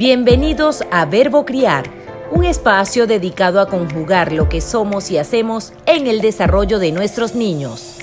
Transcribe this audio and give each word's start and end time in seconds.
Bienvenidos 0.00 0.82
a 0.90 1.04
Verbo 1.04 1.44
Criar, 1.44 1.84
un 2.32 2.46
espacio 2.46 3.06
dedicado 3.06 3.60
a 3.60 3.68
conjugar 3.68 4.32
lo 4.32 4.48
que 4.48 4.62
somos 4.62 5.10
y 5.10 5.18
hacemos 5.18 5.74
en 5.84 6.06
el 6.06 6.22
desarrollo 6.22 6.78
de 6.78 6.90
nuestros 6.90 7.34
niños. 7.34 7.98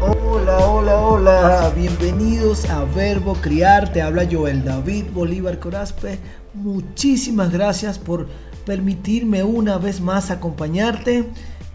Hola, 0.00 0.58
hola, 0.66 0.96
hola, 0.96 1.72
bienvenidos 1.76 2.64
a 2.70 2.84
Verbo 2.84 3.34
Criar, 3.34 3.92
te 3.92 4.00
habla 4.00 4.26
Joel 4.26 4.64
David 4.64 5.04
Bolívar 5.12 5.58
Corazpe. 5.58 6.18
Muchísimas 6.54 7.52
gracias 7.52 7.98
por 7.98 8.28
permitirme 8.64 9.42
una 9.42 9.76
vez 9.76 10.00
más 10.00 10.30
acompañarte 10.30 11.26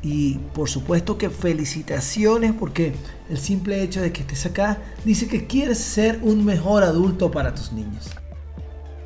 y 0.01 0.39
por 0.55 0.67
supuesto 0.67 1.19
que 1.19 1.29
felicitaciones 1.29 2.53
porque 2.59 2.93
el 3.29 3.37
simple 3.37 3.81
hecho 3.83 4.01
de 4.01 4.11
que 4.11 4.21
estés 4.21 4.45
acá 4.45 4.77
dice 5.05 5.27
que 5.27 5.47
quieres 5.47 5.79
ser 5.79 6.19
un 6.23 6.45
mejor 6.45 6.83
adulto 6.83 7.31
para 7.31 7.53
tus 7.53 7.71
niños. 7.71 8.09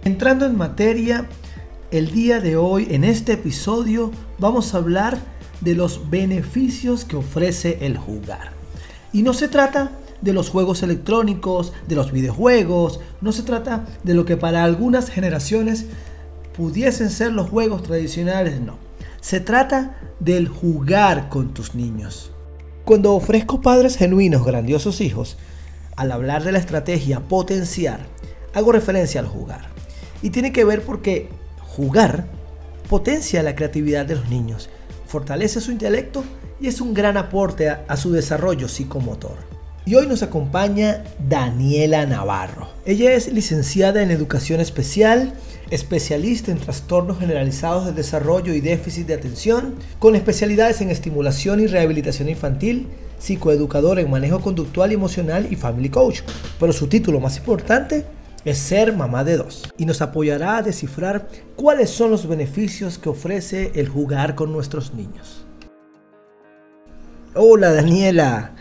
Entrando 0.03 0.45
en 0.45 0.57
materia, 0.57 1.27
el 1.91 2.11
día 2.11 2.39
de 2.39 2.55
hoy 2.55 2.87
en 2.91 3.03
este 3.03 3.33
episodio 3.33 4.11
vamos 4.39 4.73
a 4.73 4.77
hablar 4.77 5.17
de 5.61 5.75
los 5.75 6.09
beneficios 6.09 7.05
que 7.05 7.15
ofrece 7.15 7.79
el 7.81 7.97
jugar. 7.97 8.53
Y 9.13 9.23
no 9.23 9.33
se 9.33 9.47
trata 9.47 9.91
de 10.21 10.33
los 10.33 10.49
juegos 10.49 10.83
electrónicos, 10.83 11.73
de 11.87 11.95
los 11.95 12.11
videojuegos, 12.11 12.99
no 13.21 13.31
se 13.31 13.43
trata 13.43 13.85
de 14.03 14.13
lo 14.13 14.25
que 14.25 14.37
para 14.37 14.63
algunas 14.63 15.09
generaciones 15.09 15.85
pudiesen 16.55 17.09
ser 17.09 17.31
los 17.33 17.49
juegos 17.49 17.83
tradicionales, 17.83 18.61
no. 18.61 18.77
Se 19.19 19.39
trata 19.39 19.97
del 20.19 20.47
jugar 20.47 21.29
con 21.29 21.53
tus 21.53 21.75
niños. 21.75 22.31
Cuando 22.91 23.13
ofrezco 23.13 23.61
padres 23.61 23.95
genuinos, 23.95 24.45
grandiosos 24.45 24.99
hijos, 24.99 25.37
al 25.95 26.11
hablar 26.11 26.43
de 26.43 26.51
la 26.51 26.59
estrategia 26.59 27.21
potenciar, 27.21 28.01
hago 28.53 28.73
referencia 28.73 29.21
al 29.21 29.27
jugar. 29.27 29.69
Y 30.21 30.31
tiene 30.31 30.51
que 30.51 30.65
ver 30.65 30.81
porque 30.81 31.29
jugar 31.61 32.25
potencia 32.89 33.43
la 33.43 33.55
creatividad 33.55 34.05
de 34.05 34.15
los 34.15 34.27
niños, 34.27 34.69
fortalece 35.07 35.61
su 35.61 35.71
intelecto 35.71 36.25
y 36.59 36.67
es 36.67 36.81
un 36.81 36.93
gran 36.93 37.15
aporte 37.15 37.69
a, 37.69 37.95
su 37.95 38.11
desarrollo 38.11 38.67
psicomotor. 38.67 39.37
Y 39.85 39.95
hoy 39.95 40.05
nos 40.05 40.21
acompaña 40.21 41.01
Daniela 41.29 42.05
Navarro. 42.05 42.67
Ella 42.85 43.13
es 43.13 43.31
licenciada 43.31 44.03
en 44.03 44.11
Educación 44.11 44.59
Especial, 44.59 45.31
especialista 45.71 46.51
en 46.51 46.59
trastornos 46.59 47.17
generalizados 47.17 47.85
de 47.85 47.93
desarrollo 47.93 48.53
y 48.53 48.61
déficit 48.61 49.07
de 49.07 49.15
atención, 49.15 49.75
con 49.97 50.15
especialidades 50.15 50.81
en 50.81 50.91
estimulación 50.91 51.61
y 51.61 51.67
rehabilitación 51.67 52.29
infantil, 52.29 52.87
psicoeducadora 53.17 54.01
en 54.01 54.11
manejo 54.11 54.41
conductual 54.41 54.91
y 54.91 54.95
emocional 54.95 55.47
y 55.49 55.55
family 55.55 55.89
coach. 55.89 56.21
Pero 56.59 56.73
su 56.73 56.87
título 56.87 57.19
más 57.19 57.37
importante 57.37 58.05
es 58.43 58.57
ser 58.57 58.95
mamá 58.95 59.23
de 59.23 59.37
dos 59.37 59.71
y 59.77 59.85
nos 59.85 60.01
apoyará 60.01 60.57
a 60.57 60.61
descifrar 60.61 61.27
cuáles 61.55 61.89
son 61.89 62.11
los 62.11 62.27
beneficios 62.27 62.97
que 62.97 63.09
ofrece 63.09 63.71
el 63.75 63.87
jugar 63.87 64.35
con 64.35 64.51
nuestros 64.51 64.93
niños. 64.93 65.45
Hola 67.33 67.71
Daniela, 67.71 68.55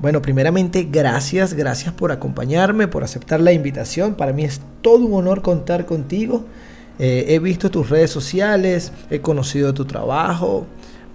bueno, 0.00 0.22
primeramente, 0.22 0.86
gracias, 0.90 1.54
gracias 1.54 1.92
por 1.92 2.12
acompañarme, 2.12 2.86
por 2.86 3.02
aceptar 3.02 3.40
la 3.40 3.52
invitación. 3.52 4.14
Para 4.14 4.32
mí 4.32 4.44
es 4.44 4.60
todo 4.80 5.04
un 5.04 5.14
honor 5.14 5.42
contar 5.42 5.86
contigo. 5.86 6.44
Eh, 7.00 7.26
he 7.28 7.38
visto 7.40 7.70
tus 7.70 7.90
redes 7.90 8.10
sociales, 8.10 8.92
he 9.10 9.20
conocido 9.20 9.74
tu 9.74 9.86
trabajo. 9.86 10.66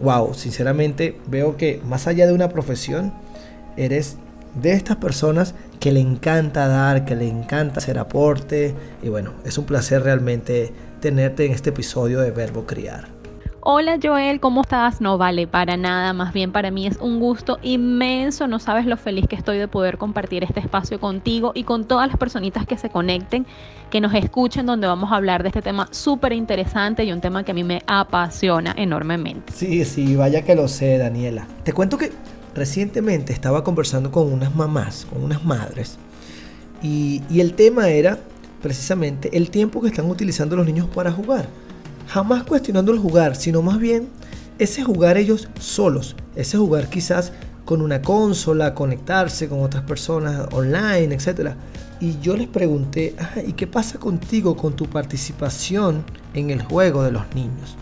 Wow, 0.02 0.34
sinceramente 0.34 1.18
veo 1.28 1.56
que 1.56 1.82
más 1.86 2.08
allá 2.08 2.28
de 2.28 2.34
una 2.34 2.50
profesión, 2.50 3.14
eres 3.78 4.18
de 4.62 4.74
estas 4.74 4.98
personas 4.98 5.56
que 5.80 5.94
le 5.94 6.02
encanta 6.02 6.68
dar, 6.68 7.06
que 7.06 7.16
le 7.16 7.30
encanta 7.30 7.80
hacer 7.80 7.98
aporte. 7.98 8.76
Y 9.02 9.08
bueno, 9.08 9.32
es 9.46 9.58
un 9.58 9.66
placer 9.66 10.04
realmente 10.04 10.74
tenerte 11.00 11.46
en 11.46 11.54
este 11.54 11.70
episodio 11.70 12.20
de 12.20 12.32
Verbo 12.32 12.66
Criar. 12.66 13.13
Hola 13.66 13.98
Joel, 14.04 14.42
¿cómo 14.42 14.64
estás? 14.64 15.00
No 15.00 15.18
vale 15.18 15.48
para 15.48 15.78
nada, 15.78 16.12
más 16.12 16.34
bien 16.34 16.52
para 16.52 16.70
mí 16.70 16.86
es 16.86 16.98
un 16.98 17.22
gusto 17.22 17.60
inmenso, 17.62 18.46
no 18.46 18.60
sabes 18.60 18.86
lo 18.86 18.98
feliz 18.98 19.26
que 19.26 19.38
estoy 19.38 19.58
de 19.58 19.70
poder 19.70 19.98
compartir 19.98 20.44
este 20.44 20.60
espacio 20.60 21.00
contigo 21.00 21.54
y 21.56 21.64
con 21.64 21.88
todas 21.88 22.10
las 22.10 22.18
personitas 22.18 22.68
que 22.68 22.78
se 22.78 22.90
conecten, 22.90 23.46
que 23.90 24.02
nos 24.02 24.14
escuchen, 24.16 24.66
donde 24.66 24.86
vamos 24.86 25.14
a 25.14 25.16
hablar 25.16 25.44
de 25.44 25.48
este 25.48 25.62
tema 25.62 25.88
súper 25.92 26.34
interesante 26.34 27.06
y 27.06 27.14
un 27.14 27.22
tema 27.22 27.46
que 27.46 27.52
a 27.52 27.54
mí 27.54 27.64
me 27.64 27.84
apasiona 27.88 28.74
enormemente. 28.76 29.54
Sí, 29.54 29.86
sí, 29.86 30.18
vaya 30.18 30.42
que 30.42 30.56
lo 30.56 30.68
sé, 30.68 30.98
Daniela. 30.98 31.48
Te 31.64 31.72
cuento 31.72 31.98
que 31.98 32.12
recientemente 32.54 33.32
estaba 33.32 33.64
conversando 33.64 34.12
con 34.12 34.30
unas 34.30 34.54
mamás, 34.54 35.08
con 35.10 35.24
unas 35.24 35.46
madres, 35.46 35.98
y, 36.82 37.22
y 37.30 37.40
el 37.40 37.54
tema 37.54 37.88
era 37.88 38.20
precisamente 38.62 39.38
el 39.38 39.50
tiempo 39.50 39.80
que 39.80 39.88
están 39.88 40.10
utilizando 40.10 40.58
los 40.58 40.66
niños 40.66 40.88
para 40.94 41.14
jugar 41.14 41.48
jamás 42.08 42.44
cuestionando 42.44 42.92
el 42.92 43.00
jugar, 43.00 43.36
sino 43.36 43.62
más 43.62 43.80
bien 43.80 44.08
ese 44.60 44.84
jugar 44.84 45.18
ellos 45.18 45.48
solos, 45.60 46.16
ese 46.36 46.58
jugar 46.58 46.90
quizás 46.90 47.32
con 47.66 47.82
una 47.82 48.02
consola, 48.02 48.74
conectarse 48.74 49.48
con 49.48 49.62
otras 49.62 49.84
personas 49.84 50.48
online, 50.52 51.16
etc. 51.16 51.52
Y 52.00 52.20
yo 52.20 52.36
les 52.36 52.48
pregunté, 52.48 53.16
¿y 53.48 53.54
qué 53.54 53.68
pasa 53.68 54.00
contigo 54.00 54.58
con 54.58 54.76
tu 54.76 54.86
participación 54.88 56.04
en 56.34 56.50
el 56.50 56.62
juego 56.62 57.04
de 57.04 57.12
los 57.12 57.24
niños? 57.34 57.76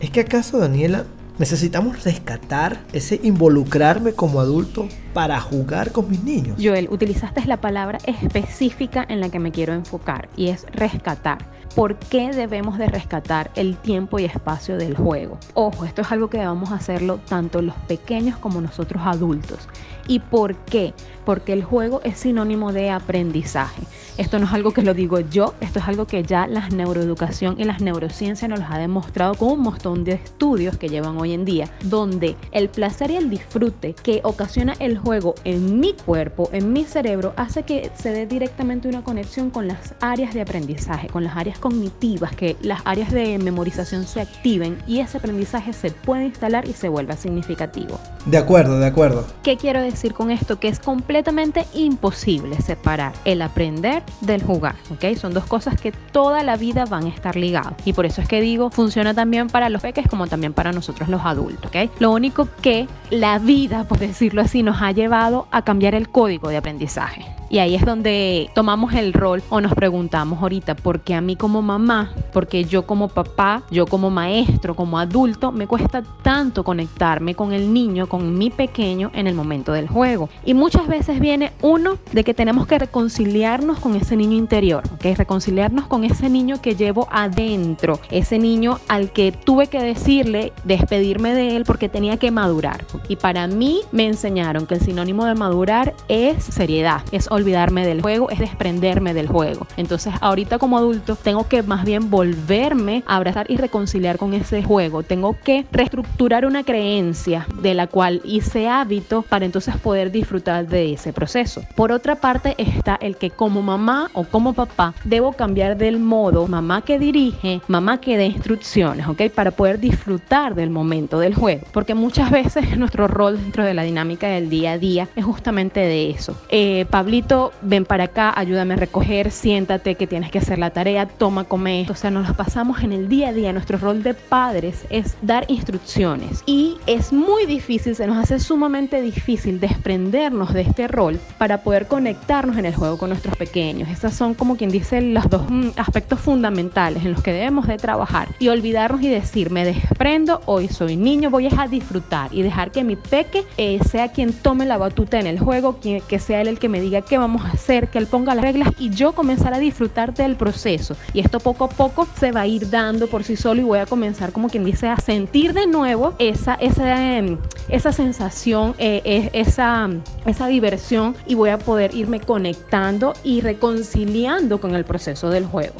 ¿Es 0.00 0.10
que 0.10 0.20
acaso, 0.20 0.58
Daniela, 0.58 1.04
necesitamos 1.38 2.04
rescatar 2.04 2.80
ese 2.92 3.20
involucrarme 3.22 4.12
como 4.12 4.40
adulto 4.40 4.88
para 5.14 5.40
jugar 5.40 5.92
con 5.92 6.10
mis 6.10 6.22
niños? 6.22 6.58
Joel, 6.60 6.88
utilizaste 6.90 7.46
la 7.46 7.56
palabra 7.58 7.98
específica 8.04 9.06
en 9.08 9.20
la 9.20 9.30
que 9.30 9.38
me 9.38 9.52
quiero 9.52 9.72
enfocar 9.72 10.28
y 10.36 10.48
es 10.48 10.66
rescatar 10.72 11.38
por 11.74 11.96
qué 11.96 12.30
debemos 12.30 12.78
de 12.78 12.86
rescatar 12.86 13.50
el 13.56 13.76
tiempo 13.76 14.18
y 14.18 14.24
espacio 14.24 14.76
del 14.76 14.96
juego. 14.96 15.38
Ojo, 15.54 15.84
esto 15.84 16.02
es 16.02 16.12
algo 16.12 16.28
que 16.28 16.38
debemos 16.38 16.70
hacerlo 16.70 17.18
tanto 17.28 17.62
los 17.62 17.74
pequeños 17.88 18.38
como 18.38 18.60
nosotros 18.60 19.02
adultos. 19.04 19.68
¿Y 20.06 20.20
por 20.20 20.54
qué? 20.56 20.94
Porque 21.24 21.52
el 21.52 21.64
juego 21.64 22.00
es 22.04 22.18
sinónimo 22.18 22.72
de 22.72 22.90
aprendizaje. 22.90 23.82
Esto 24.16 24.38
no 24.38 24.46
es 24.46 24.52
algo 24.52 24.72
que 24.72 24.82
lo 24.82 24.94
digo 24.94 25.18
yo, 25.18 25.54
esto 25.60 25.80
es 25.80 25.88
algo 25.88 26.06
que 26.06 26.22
ya 26.22 26.46
la 26.46 26.68
neuroeducación 26.68 27.56
y 27.58 27.64
las 27.64 27.80
neurociencias 27.80 28.48
nos 28.48 28.60
ha 28.60 28.78
demostrado 28.78 29.34
con 29.34 29.50
un 29.50 29.60
montón 29.60 30.04
de 30.04 30.12
estudios 30.12 30.76
que 30.76 30.88
llevan 30.88 31.18
hoy 31.18 31.32
en 31.32 31.44
día, 31.44 31.68
donde 31.82 32.36
el 32.52 32.68
placer 32.68 33.10
y 33.10 33.16
el 33.16 33.30
disfrute 33.30 33.94
que 33.94 34.20
ocasiona 34.22 34.74
el 34.78 34.98
juego 35.04 35.34
en 35.44 35.78
mi 35.78 35.92
cuerpo, 35.92 36.48
en 36.52 36.72
mi 36.72 36.84
cerebro, 36.84 37.34
hace 37.36 37.62
que 37.62 37.90
se 37.94 38.10
dé 38.10 38.26
directamente 38.26 38.88
una 38.88 39.02
conexión 39.02 39.50
con 39.50 39.68
las 39.68 39.94
áreas 40.00 40.34
de 40.34 40.40
aprendizaje, 40.40 41.08
con 41.08 41.24
las 41.24 41.36
áreas 41.36 41.58
cognitivas, 41.58 42.34
que 42.34 42.56
las 42.62 42.80
áreas 42.84 43.12
de 43.12 43.38
memorización 43.38 44.06
se 44.06 44.20
activen 44.20 44.78
y 44.86 45.00
ese 45.00 45.18
aprendizaje 45.18 45.72
se 45.72 45.90
puede 45.90 46.24
instalar 46.24 46.66
y 46.66 46.72
se 46.72 46.88
vuelva 46.88 47.16
significativo. 47.16 48.00
De 48.26 48.38
acuerdo, 48.38 48.78
de 48.78 48.86
acuerdo. 48.86 49.26
¿Qué 49.42 49.58
quiero 49.58 49.82
decir 49.82 50.14
con 50.14 50.30
esto? 50.30 50.58
Que 50.58 50.68
es 50.68 50.80
completamente 50.80 51.66
imposible 51.74 52.60
separar 52.62 53.12
el 53.26 53.42
aprender 53.42 54.02
del 54.22 54.42
jugar, 54.42 54.76
¿ok? 54.90 55.16
Son 55.16 55.34
dos 55.34 55.44
cosas 55.44 55.78
que 55.78 55.92
toda 55.92 56.42
la 56.42 56.56
vida 56.56 56.86
van 56.86 57.04
a 57.04 57.08
estar 57.08 57.36
ligadas 57.36 57.74
y 57.84 57.92
por 57.92 58.06
eso 58.06 58.22
es 58.22 58.28
que 58.28 58.40
digo, 58.40 58.70
funciona 58.70 59.12
también 59.12 59.48
para 59.48 59.68
los 59.68 59.82
peques 59.82 60.08
como 60.08 60.26
también 60.26 60.54
para 60.54 60.72
nosotros 60.72 61.08
los 61.10 61.22
adultos, 61.24 61.66
¿ok? 61.66 61.90
Lo 62.00 62.10
único 62.12 62.48
que 62.62 62.88
la 63.10 63.38
vida, 63.38 63.84
por 63.84 63.98
decirlo 63.98 64.40
así, 64.40 64.62
nos 64.62 64.80
ha 64.80 64.93
llevado 64.94 65.46
a 65.50 65.62
cambiar 65.62 65.94
el 65.94 66.08
código 66.08 66.48
de 66.48 66.56
aprendizaje. 66.56 67.26
Y 67.50 67.58
ahí 67.58 67.74
es 67.74 67.84
donde 67.84 68.50
tomamos 68.54 68.94
el 68.94 69.12
rol 69.12 69.42
o 69.50 69.60
nos 69.60 69.74
preguntamos 69.74 70.40
ahorita, 70.42 70.74
¿por 70.74 71.00
qué 71.00 71.14
a 71.14 71.20
mí 71.20 71.36
como 71.36 71.62
mamá, 71.62 72.12
porque 72.32 72.64
yo 72.64 72.86
como 72.86 73.08
papá, 73.08 73.62
yo 73.70 73.86
como 73.86 74.10
maestro, 74.10 74.74
como 74.74 74.98
adulto, 74.98 75.52
me 75.52 75.66
cuesta 75.66 76.02
tanto 76.22 76.64
conectarme 76.64 77.34
con 77.34 77.52
el 77.52 77.72
niño, 77.72 78.08
con 78.08 78.36
mi 78.36 78.50
pequeño 78.50 79.10
en 79.14 79.26
el 79.26 79.34
momento 79.34 79.72
del 79.72 79.88
juego? 79.88 80.28
Y 80.44 80.54
muchas 80.54 80.86
veces 80.88 81.20
viene 81.20 81.52
uno 81.62 81.98
de 82.12 82.24
que 82.24 82.34
tenemos 82.34 82.66
que 82.66 82.78
reconciliarnos 82.78 83.78
con 83.78 83.94
ese 83.94 84.16
niño 84.16 84.36
interior, 84.36 84.82
¿ok? 84.94 85.16
Reconciliarnos 85.16 85.86
con 85.86 86.04
ese 86.04 86.28
niño 86.28 86.60
que 86.60 86.74
llevo 86.74 87.08
adentro, 87.10 88.00
ese 88.10 88.38
niño 88.38 88.78
al 88.88 89.12
que 89.12 89.32
tuve 89.32 89.68
que 89.68 89.80
decirle, 89.80 90.52
despedirme 90.64 91.34
de 91.34 91.56
él 91.56 91.64
porque 91.64 91.88
tenía 91.88 92.16
que 92.16 92.30
madurar. 92.30 92.84
Y 93.08 93.16
para 93.16 93.46
mí 93.46 93.80
me 93.92 94.06
enseñaron 94.06 94.66
que 94.66 94.74
el 94.74 94.80
sinónimo 94.80 95.24
de 95.24 95.34
madurar 95.34 95.94
es 96.08 96.44
seriedad, 96.44 97.02
es 97.12 97.28
olvidarme 97.44 97.86
del 97.86 98.00
juego, 98.00 98.30
es 98.30 98.38
desprenderme 98.38 99.12
del 99.12 99.28
juego. 99.28 99.66
Entonces 99.76 100.14
ahorita 100.20 100.58
como 100.58 100.78
adulto 100.78 101.16
tengo 101.16 101.46
que 101.46 101.62
más 101.62 101.84
bien 101.84 102.10
volverme 102.10 103.02
a 103.06 103.16
abrazar 103.16 103.50
y 103.50 103.56
reconciliar 103.56 104.16
con 104.16 104.32
ese 104.32 104.62
juego. 104.62 105.02
Tengo 105.02 105.36
que 105.44 105.66
reestructurar 105.70 106.46
una 106.46 106.64
creencia 106.64 107.46
de 107.60 107.74
la 107.74 107.86
cual 107.86 108.22
hice 108.24 108.68
hábito 108.68 109.22
para 109.22 109.44
entonces 109.44 109.76
poder 109.76 110.10
disfrutar 110.10 110.66
de 110.66 110.94
ese 110.94 111.12
proceso. 111.12 111.62
Por 111.74 111.92
otra 111.92 112.16
parte 112.16 112.54
está 112.56 112.96
el 112.96 113.16
que 113.16 113.30
como 113.30 113.62
mamá 113.62 114.10
o 114.14 114.24
como 114.24 114.54
papá 114.54 114.94
debo 115.04 115.32
cambiar 115.32 115.76
del 115.76 115.98
modo 115.98 116.46
mamá 116.46 116.82
que 116.82 116.98
dirige, 116.98 117.60
mamá 117.68 118.00
que 118.00 118.16
dé 118.16 118.26
instrucciones, 118.26 119.06
¿ok? 119.06 119.22
Para 119.34 119.50
poder 119.50 119.78
disfrutar 119.78 120.54
del 120.54 120.70
momento 120.70 121.18
del 121.18 121.34
juego. 121.34 121.66
Porque 121.72 121.94
muchas 121.94 122.30
veces 122.30 122.78
nuestro 122.78 123.06
rol 123.08 123.40
dentro 123.40 123.64
de 123.64 123.74
la 123.74 123.82
dinámica 123.82 124.28
del 124.28 124.48
día 124.48 124.72
a 124.72 124.78
día 124.78 125.08
es 125.14 125.24
justamente 125.24 125.80
de 125.80 126.10
eso. 126.10 126.36
Eh, 126.48 126.86
Pablito 126.90 127.23
Ven 127.62 127.86
para 127.86 128.04
acá, 128.04 128.32
ayúdame 128.36 128.74
a 128.74 128.76
recoger, 128.76 129.30
siéntate 129.30 129.94
que 129.94 130.06
tienes 130.06 130.30
que 130.30 130.38
hacer 130.38 130.58
la 130.58 130.70
tarea, 130.70 131.06
toma, 131.06 131.44
come. 131.44 131.86
O 131.88 131.94
sea, 131.94 132.10
nos 132.10 132.28
lo 132.28 132.34
pasamos 132.34 132.82
en 132.82 132.92
el 132.92 133.08
día 133.08 133.30
a 133.30 133.32
día. 133.32 133.52
Nuestro 133.52 133.78
rol 133.78 134.02
de 134.02 134.12
padres 134.12 134.84
es 134.90 135.16
dar 135.22 135.46
instrucciones 135.48 136.42
y 136.44 136.76
es 136.86 137.12
muy 137.12 137.46
difícil, 137.46 137.96
se 137.96 138.06
nos 138.06 138.18
hace 138.18 138.38
sumamente 138.38 139.00
difícil 139.00 139.58
desprendernos 139.60 140.52
de 140.52 140.62
este 140.62 140.86
rol 140.86 141.18
para 141.38 141.62
poder 141.62 141.86
conectarnos 141.86 142.58
en 142.58 142.66
el 142.66 142.74
juego 142.74 142.98
con 142.98 143.08
nuestros 143.08 143.36
pequeños. 143.36 143.88
Esas 143.88 144.14
son 144.14 144.34
como 144.34 144.56
quien 144.56 144.70
dice 144.70 145.00
los 145.00 145.28
dos 145.30 145.44
mm, 145.48 145.70
aspectos 145.76 146.20
fundamentales 146.20 147.04
en 147.04 147.12
los 147.12 147.22
que 147.22 147.32
debemos 147.32 147.66
de 147.66 147.78
trabajar 147.78 148.28
y 148.38 148.48
olvidarnos 148.48 149.00
y 149.00 149.08
decir, 149.08 149.50
me 149.50 149.64
desprendo, 149.64 150.42
hoy 150.44 150.68
soy 150.68 150.96
niño, 150.96 151.30
voy 151.30 151.48
a 151.48 151.66
disfrutar 151.68 152.32
y 152.34 152.42
dejar 152.42 152.70
que 152.70 152.84
mi 152.84 152.96
peque 152.96 153.44
eh, 153.56 153.78
sea 153.90 154.08
quien 154.12 154.32
tome 154.32 154.66
la 154.66 154.76
batuta 154.76 155.18
en 155.18 155.26
el 155.26 155.38
juego, 155.38 155.78
que 155.80 156.18
sea 156.18 156.42
él 156.42 156.48
el 156.48 156.58
que 156.58 156.68
me 156.68 156.80
diga 156.80 157.00
qué 157.00 157.13
vamos 157.18 157.44
a 157.44 157.50
hacer, 157.50 157.88
que 157.88 157.98
él 157.98 158.06
ponga 158.06 158.34
las 158.34 158.44
reglas 158.44 158.70
y 158.78 158.90
yo 158.90 159.12
comenzar 159.12 159.54
a 159.54 159.58
disfrutar 159.58 160.14
del 160.14 160.36
proceso. 160.36 160.96
Y 161.12 161.20
esto 161.20 161.40
poco 161.40 161.64
a 161.64 161.68
poco 161.68 162.08
se 162.18 162.32
va 162.32 162.42
a 162.42 162.46
ir 162.46 162.70
dando 162.70 163.06
por 163.06 163.24
sí 163.24 163.36
solo 163.36 163.60
y 163.60 163.64
voy 163.64 163.78
a 163.78 163.86
comenzar 163.86 164.32
como 164.32 164.48
quien 164.48 164.64
dice 164.64 164.88
a 164.88 164.96
sentir 164.96 165.52
de 165.52 165.66
nuevo 165.66 166.14
esa, 166.18 166.54
esa, 166.54 167.16
em, 167.16 167.38
esa 167.68 167.92
sensación, 167.92 168.74
eh, 168.78 169.02
e, 169.04 169.30
esa, 169.40 169.88
esa 170.26 170.46
diversión 170.46 171.16
y 171.26 171.34
voy 171.34 171.50
a 171.50 171.58
poder 171.58 171.94
irme 171.94 172.20
conectando 172.20 173.14
y 173.22 173.40
reconciliando 173.40 174.60
con 174.60 174.74
el 174.74 174.84
proceso 174.84 175.30
del 175.30 175.46
juego. 175.46 175.74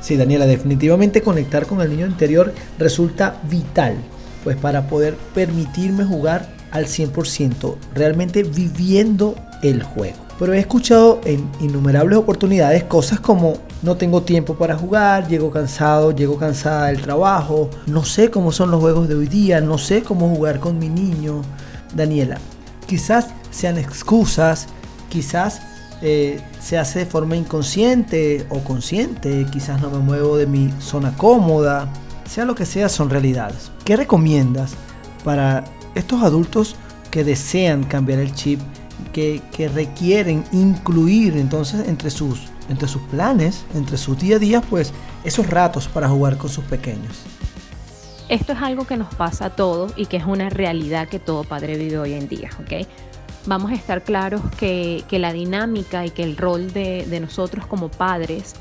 Sí, 0.00 0.16
Daniela, 0.16 0.46
definitivamente 0.46 1.22
conectar 1.22 1.66
con 1.66 1.80
el 1.80 1.90
niño 1.90 2.06
interior 2.06 2.52
resulta 2.78 3.40
vital, 3.50 3.96
pues 4.44 4.56
para 4.56 4.86
poder 4.86 5.16
permitirme 5.34 6.04
jugar 6.04 6.48
al 6.70 6.86
100%, 6.86 7.76
realmente 7.94 8.42
viviendo 8.42 9.34
el 9.62 9.82
juego. 9.82 10.27
Pero 10.38 10.52
he 10.52 10.58
escuchado 10.58 11.20
en 11.24 11.50
innumerables 11.60 12.18
oportunidades 12.18 12.84
cosas 12.84 13.18
como 13.18 13.54
no 13.82 13.96
tengo 13.96 14.22
tiempo 14.22 14.54
para 14.54 14.76
jugar, 14.76 15.26
llego 15.26 15.50
cansado, 15.50 16.12
llego 16.12 16.38
cansada 16.38 16.86
del 16.86 17.00
trabajo, 17.00 17.70
no 17.86 18.04
sé 18.04 18.30
cómo 18.30 18.52
son 18.52 18.70
los 18.70 18.80
juegos 18.80 19.08
de 19.08 19.16
hoy 19.16 19.26
día, 19.26 19.60
no 19.60 19.78
sé 19.78 20.02
cómo 20.02 20.28
jugar 20.28 20.60
con 20.60 20.78
mi 20.78 20.88
niño. 20.88 21.42
Daniela, 21.94 22.38
quizás 22.86 23.28
sean 23.50 23.78
excusas, 23.78 24.68
quizás 25.08 25.60
eh, 26.02 26.40
se 26.60 26.78
hace 26.78 27.00
de 27.00 27.06
forma 27.06 27.34
inconsciente 27.34 28.46
o 28.50 28.60
consciente, 28.60 29.46
quizás 29.50 29.80
no 29.80 29.90
me 29.90 29.98
muevo 29.98 30.36
de 30.36 30.46
mi 30.46 30.72
zona 30.80 31.16
cómoda, 31.16 31.88
sea 32.28 32.44
lo 32.44 32.54
que 32.54 32.66
sea, 32.66 32.88
son 32.88 33.10
realidades. 33.10 33.72
¿Qué 33.84 33.96
recomiendas 33.96 34.72
para 35.24 35.64
estos 35.94 36.22
adultos 36.22 36.76
que 37.10 37.24
desean 37.24 37.84
cambiar 37.84 38.20
el 38.20 38.34
chip, 38.34 38.60
que, 39.12 39.42
requieren 39.74 40.44
incluir 40.52 41.36
entonces 41.36 41.88
entre 41.88 42.10
sus, 42.10 42.48
entre 42.68 42.88
sus 42.88 43.02
planes, 43.02 43.64
entre 43.74 43.96
su 43.96 44.14
día 44.14 44.36
a 44.36 44.38
día, 44.38 44.60
pues 44.60 44.92
esos 45.24 45.48
ratos 45.48 45.88
para 45.88 46.08
jugar 46.08 46.36
con 46.36 46.50
sus 46.50 46.64
pequeños? 46.64 47.22
Esto 48.28 48.52
es 48.52 48.58
algo 48.60 48.86
que 48.86 48.96
nos 48.96 49.14
pasa 49.14 49.46
a 49.46 49.50
todos 49.50 49.92
y 49.96 50.06
que 50.06 50.18
es 50.18 50.24
una 50.24 50.50
realidad 50.50 51.08
que 51.08 51.18
todo 51.18 51.44
padre 51.44 51.78
vive 51.78 51.98
hoy 51.98 52.12
en 52.12 52.28
día, 52.28 52.50
¿ok? 52.60 52.86
vamos 53.48 53.70
a 53.70 53.74
estar 53.74 54.02
claros 54.02 54.42
que, 54.58 55.04
la 55.10 55.32
dinámica 55.32 56.04
y 56.04 56.10
que 56.10 56.22
el 56.22 56.36
rol 56.36 56.72
de, 56.72 57.06
de 57.06 57.20
nosotros 57.20 57.66
como 57.66 57.88
padres 57.88 58.54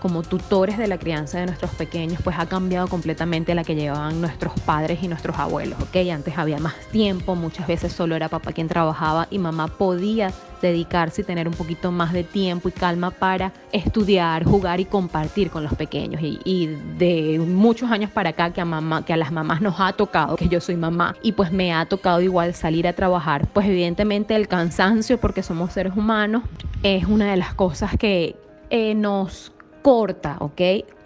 como 0.00 0.22
tutores 0.22 0.78
de 0.78 0.88
la 0.88 0.98
crianza 0.98 1.38
de 1.38 1.46
nuestros 1.46 1.72
pequeños, 1.72 2.20
pues 2.22 2.36
ha 2.38 2.46
cambiado 2.46 2.88
completamente 2.88 3.54
la 3.54 3.64
que 3.64 3.74
llevaban 3.74 4.20
nuestros 4.20 4.52
padres 4.60 5.02
y 5.02 5.08
nuestros 5.08 5.38
abuelos, 5.38 5.80
¿ok? 5.80 5.96
Antes 6.12 6.36
había 6.36 6.58
más 6.58 6.74
tiempo, 6.90 7.34
muchas 7.34 7.66
veces 7.66 7.92
solo 7.92 8.16
era 8.16 8.28
papá 8.28 8.52
quien 8.52 8.68
trabajaba 8.68 9.28
y 9.30 9.38
mamá 9.38 9.68
podía 9.68 10.32
dedicarse 10.60 11.22
y 11.22 11.24
tener 11.24 11.48
un 11.48 11.54
poquito 11.54 11.90
más 11.90 12.12
de 12.12 12.24
tiempo 12.24 12.68
y 12.68 12.72
calma 12.72 13.10
para 13.10 13.52
estudiar, 13.72 14.44
jugar 14.44 14.80
y 14.80 14.84
compartir 14.84 15.50
con 15.50 15.62
los 15.62 15.74
pequeños. 15.74 16.20
Y, 16.22 16.66
de 16.98 17.38
muchos 17.38 17.90
años 17.90 18.10
para 18.10 18.30
acá 18.30 18.52
que 18.52 18.60
a, 18.60 18.64
mamá, 18.64 19.04
que 19.04 19.12
a 19.12 19.16
las 19.16 19.32
mamás 19.32 19.60
nos 19.60 19.76
ha 19.78 19.92
tocado, 19.92 20.36
que 20.36 20.48
yo 20.48 20.60
soy 20.60 20.76
mamá, 20.76 21.14
y 21.22 21.32
pues 21.32 21.52
me 21.52 21.72
ha 21.72 21.86
tocado 21.86 22.20
igual 22.20 22.54
salir 22.54 22.86
a 22.86 22.92
trabajar, 22.92 23.46
pues 23.48 23.66
evidentemente 23.66 24.36
el 24.36 24.48
cansancio, 24.48 25.18
porque 25.18 25.42
somos 25.42 25.72
seres 25.72 25.96
humanos, 25.96 26.42
es 26.82 27.06
una 27.06 27.30
de 27.30 27.36
las 27.36 27.54
cosas 27.54 27.96
que 27.98 28.36
eh, 28.70 28.94
nos 28.94 29.52
corta, 29.82 30.36
¿ok? 30.40 30.60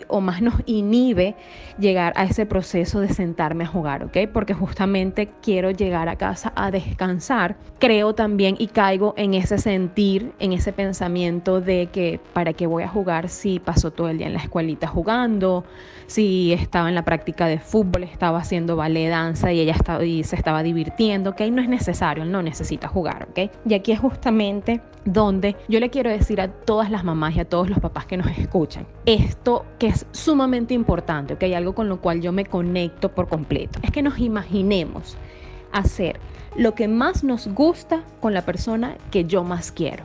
O 0.08 0.20
más 0.20 0.42
nos 0.42 0.54
inhibe 0.66 1.34
llegar 1.78 2.12
a 2.16 2.24
ese 2.24 2.46
proceso 2.46 3.00
de 3.00 3.08
sentarme 3.08 3.64
a 3.64 3.66
jugar, 3.66 4.04
¿ok? 4.04 4.18
Porque 4.32 4.54
justamente 4.54 5.30
quiero 5.42 5.70
llegar 5.70 6.08
a 6.08 6.16
casa 6.16 6.52
a 6.56 6.70
descansar. 6.70 7.56
Creo 7.78 8.14
también 8.14 8.56
y 8.58 8.68
caigo 8.68 9.14
en 9.16 9.34
ese 9.34 9.58
sentir, 9.58 10.32
en 10.38 10.52
ese 10.52 10.72
pensamiento 10.72 11.60
de 11.60 11.88
que 11.92 12.20
para 12.32 12.52
qué 12.52 12.66
voy 12.66 12.82
a 12.82 12.88
jugar 12.88 13.28
si 13.28 13.58
pasó 13.58 13.90
todo 13.90 14.08
el 14.08 14.18
día 14.18 14.26
en 14.26 14.34
la 14.34 14.40
escuelita 14.40 14.86
jugando, 14.86 15.64
si 16.06 16.52
estaba 16.52 16.88
en 16.88 16.94
la 16.94 17.04
práctica 17.04 17.46
de 17.46 17.58
fútbol, 17.58 18.04
estaba 18.04 18.38
haciendo 18.38 18.76
ballet, 18.76 19.08
danza 19.08 19.52
y 19.52 19.60
ella 19.60 19.72
estaba, 19.72 20.04
y 20.04 20.24
se 20.24 20.36
estaba 20.36 20.62
divirtiendo, 20.62 21.30
¿ok? 21.30 21.40
No 21.50 21.62
es 21.62 21.68
necesario, 21.68 22.24
no 22.24 22.42
necesita 22.42 22.88
jugar, 22.88 23.28
¿ok? 23.30 23.50
Y 23.66 23.74
aquí 23.74 23.92
es 23.92 24.00
justamente 24.00 24.80
donde 25.04 25.56
yo 25.68 25.80
le 25.80 25.90
quiero 25.90 26.10
decir 26.10 26.40
a 26.40 26.48
todas 26.48 26.90
las 26.90 27.04
mamás 27.04 27.36
y 27.36 27.40
a 27.40 27.44
todos 27.44 27.68
los 27.68 27.78
papás 27.78 28.06
que 28.06 28.16
nos 28.16 28.26
escuchan, 28.38 28.86
esto 29.06 29.64
que 29.78 29.94
es 29.94 30.06
sumamente 30.12 30.75
importante, 30.75 31.37
que 31.37 31.46
hay 31.46 31.55
algo 31.55 31.75
con 31.75 31.88
lo 31.88 32.00
cual 32.00 32.20
yo 32.20 32.32
me 32.32 32.44
conecto 32.44 33.11
por 33.11 33.29
completo, 33.29 33.79
es 33.82 33.91
que 33.91 34.02
nos 34.02 34.19
imaginemos 34.19 35.17
hacer 35.73 36.19
lo 36.56 36.75
que 36.75 36.88
más 36.88 37.25
nos 37.25 37.49
gusta 37.49 38.02
con 38.20 38.35
la 38.35 38.43
persona 38.43 38.96
que 39.11 39.25
yo 39.25 39.43
más 39.44 39.73
quiero. 39.73 40.05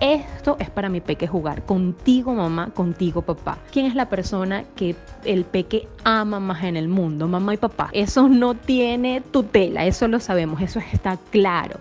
Esto 0.00 0.56
es 0.60 0.68
para 0.68 0.90
mi 0.90 1.00
peque 1.00 1.26
jugar. 1.26 1.64
Contigo 1.64 2.34
mamá, 2.34 2.68
contigo 2.74 3.22
papá. 3.22 3.58
¿Quién 3.72 3.86
es 3.86 3.94
la 3.94 4.10
persona 4.10 4.64
que 4.76 4.94
el 5.24 5.44
peque 5.44 5.88
ama 6.04 6.38
más 6.38 6.64
en 6.64 6.76
el 6.76 6.88
mundo? 6.88 7.26
Mamá 7.26 7.54
y 7.54 7.56
papá. 7.56 7.88
Eso 7.92 8.28
no 8.28 8.54
tiene 8.54 9.22
tutela, 9.22 9.86
eso 9.86 10.06
lo 10.06 10.20
sabemos, 10.20 10.60
eso 10.60 10.80
está 10.92 11.18
claro. 11.30 11.80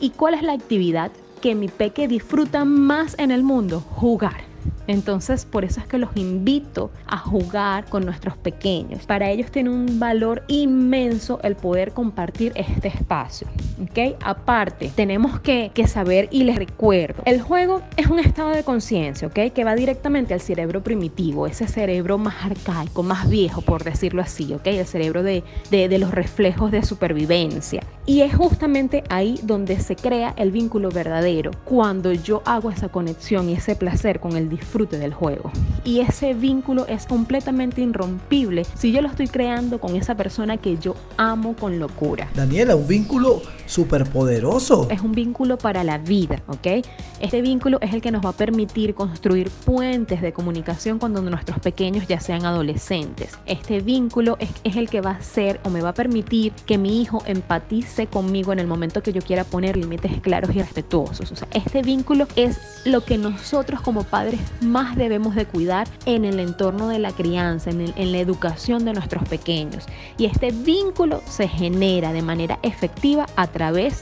¿Y 0.00 0.10
cuál 0.10 0.34
es 0.34 0.42
la 0.42 0.54
actividad 0.54 1.12
que 1.42 1.54
mi 1.54 1.68
peque 1.68 2.08
disfruta 2.08 2.64
más 2.64 3.14
en 3.18 3.30
el 3.30 3.42
mundo? 3.42 3.80
Jugar. 3.80 4.49
Entonces, 4.86 5.44
por 5.44 5.64
eso 5.64 5.80
es 5.80 5.86
que 5.86 5.98
los 5.98 6.10
invito 6.16 6.90
a 7.06 7.18
jugar 7.18 7.86
con 7.86 8.04
nuestros 8.04 8.36
pequeños. 8.36 9.06
Para 9.06 9.30
ellos 9.30 9.50
tiene 9.50 9.70
un 9.70 9.98
valor 9.98 10.42
inmenso 10.48 11.40
el 11.42 11.56
poder 11.56 11.92
compartir 11.92 12.52
este 12.54 12.88
espacio. 12.88 13.46
¿ok? 13.82 14.16
Aparte, 14.22 14.90
tenemos 14.94 15.40
que, 15.40 15.70
saber 15.86 16.28
y 16.30 16.44
les 16.44 16.56
recuerdo, 16.56 17.22
el 17.24 17.40
juego 17.40 17.80
es 17.96 18.08
un 18.08 18.18
estado 18.18 18.50
de 18.50 18.62
conciencia, 18.64 19.28
¿ok? 19.28 19.52
Que 19.54 19.64
va 19.64 19.74
directamente 19.74 20.34
al 20.34 20.40
cerebro 20.40 20.82
primitivo, 20.82 21.46
ese 21.46 21.66
cerebro 21.66 22.18
más 22.18 22.44
arcaico, 22.44 23.02
más 23.02 23.30
viejo, 23.30 23.62
por 23.62 23.82
decirlo 23.82 24.20
así, 24.20 24.52
¿ok? 24.52 24.66
El 24.66 24.86
cerebro 24.86 25.22
de, 25.22 25.42
de 25.70 25.98
los 25.98 26.10
reflejos 26.10 26.70
de 26.70 26.82
supervivencia. 26.82 27.82
Y 28.04 28.20
es 28.20 28.36
justamente 28.36 29.04
ahí 29.08 29.40
donde 29.42 29.80
se 29.80 29.96
crea 29.96 30.34
el 30.36 30.50
vínculo 30.50 30.90
verdadero, 30.90 31.50
cuando 31.64 32.12
yo 32.12 32.42
hago 32.44 32.70
esa 32.70 32.88
conexión 32.88 33.48
y 33.48 33.54
ese 33.54 33.74
placer 33.74 34.20
con 34.20 34.36
el 34.36 34.49
disfrute 34.50 34.98
del 34.98 35.14
juego. 35.14 35.50
Y 35.84 36.00
ese 36.00 36.34
vínculo 36.34 36.86
es 36.86 37.06
completamente 37.06 37.80
irrompible 37.80 38.64
si 38.74 38.92
yo 38.92 39.00
lo 39.00 39.08
estoy 39.08 39.28
creando 39.28 39.80
con 39.80 39.96
esa 39.96 40.14
persona 40.14 40.56
que 40.58 40.76
yo 40.76 40.94
amo 41.16 41.56
con 41.56 41.78
locura. 41.78 42.28
Daniela, 42.34 42.76
un 42.76 42.86
vínculo 42.86 43.42
súper 43.70 44.04
poderoso. 44.04 44.88
Es 44.90 45.00
un 45.00 45.12
vínculo 45.12 45.56
para 45.56 45.84
la 45.84 45.98
vida, 45.98 46.42
¿ok? 46.48 46.84
Este 47.20 47.40
vínculo 47.40 47.78
es 47.80 47.94
el 47.94 48.02
que 48.02 48.10
nos 48.10 48.24
va 48.24 48.30
a 48.30 48.32
permitir 48.32 48.94
construir 48.94 49.48
puentes 49.50 50.20
de 50.20 50.32
comunicación 50.32 50.98
cuando 50.98 51.22
nuestros 51.22 51.60
pequeños 51.60 52.08
ya 52.08 52.18
sean 52.18 52.44
adolescentes. 52.44 53.38
Este 53.46 53.80
vínculo 53.80 54.36
es, 54.40 54.50
el 54.76 54.90
que 54.90 55.00
va 55.00 55.10
a 55.10 55.14
hacer 55.14 55.60
o 55.64 55.70
me 55.70 55.82
va 55.82 55.90
a 55.90 55.94
permitir 55.94 56.52
que 56.66 56.78
mi 56.78 57.00
hijo 57.00 57.22
empatice 57.26 58.08
conmigo 58.08 58.52
en 58.52 58.58
el 58.58 58.66
momento 58.66 59.02
que 59.02 59.12
yo 59.12 59.22
quiera 59.22 59.44
poner 59.44 59.76
límites 59.76 60.20
claros 60.20 60.50
y 60.54 60.60
respetuosos. 60.60 61.30
O 61.30 61.36
sea, 61.36 61.46
este 61.52 61.82
vínculo 61.82 62.26
es 62.34 62.58
lo 62.84 63.04
que 63.04 63.18
nosotros 63.18 63.80
como 63.82 64.02
padres 64.02 64.40
más 64.60 64.96
debemos 64.96 65.36
de 65.36 65.46
cuidar 65.46 65.86
en 66.06 66.24
el 66.24 66.40
entorno 66.40 66.88
de 66.88 66.98
la 66.98 67.12
crianza, 67.12 67.70
en, 67.70 67.92
en 67.94 68.12
la 68.12 68.18
educación 68.18 68.84
de 68.84 68.94
nuestros 68.94 69.28
pequeños. 69.28 69.84
Y 70.18 70.24
este 70.24 70.50
vínculo 70.50 71.22
se 71.28 71.46
genera 71.46 72.12
de 72.12 72.22
manera 72.22 72.58
efectiva 72.62 73.26
a 73.36 73.46
través 73.46 73.59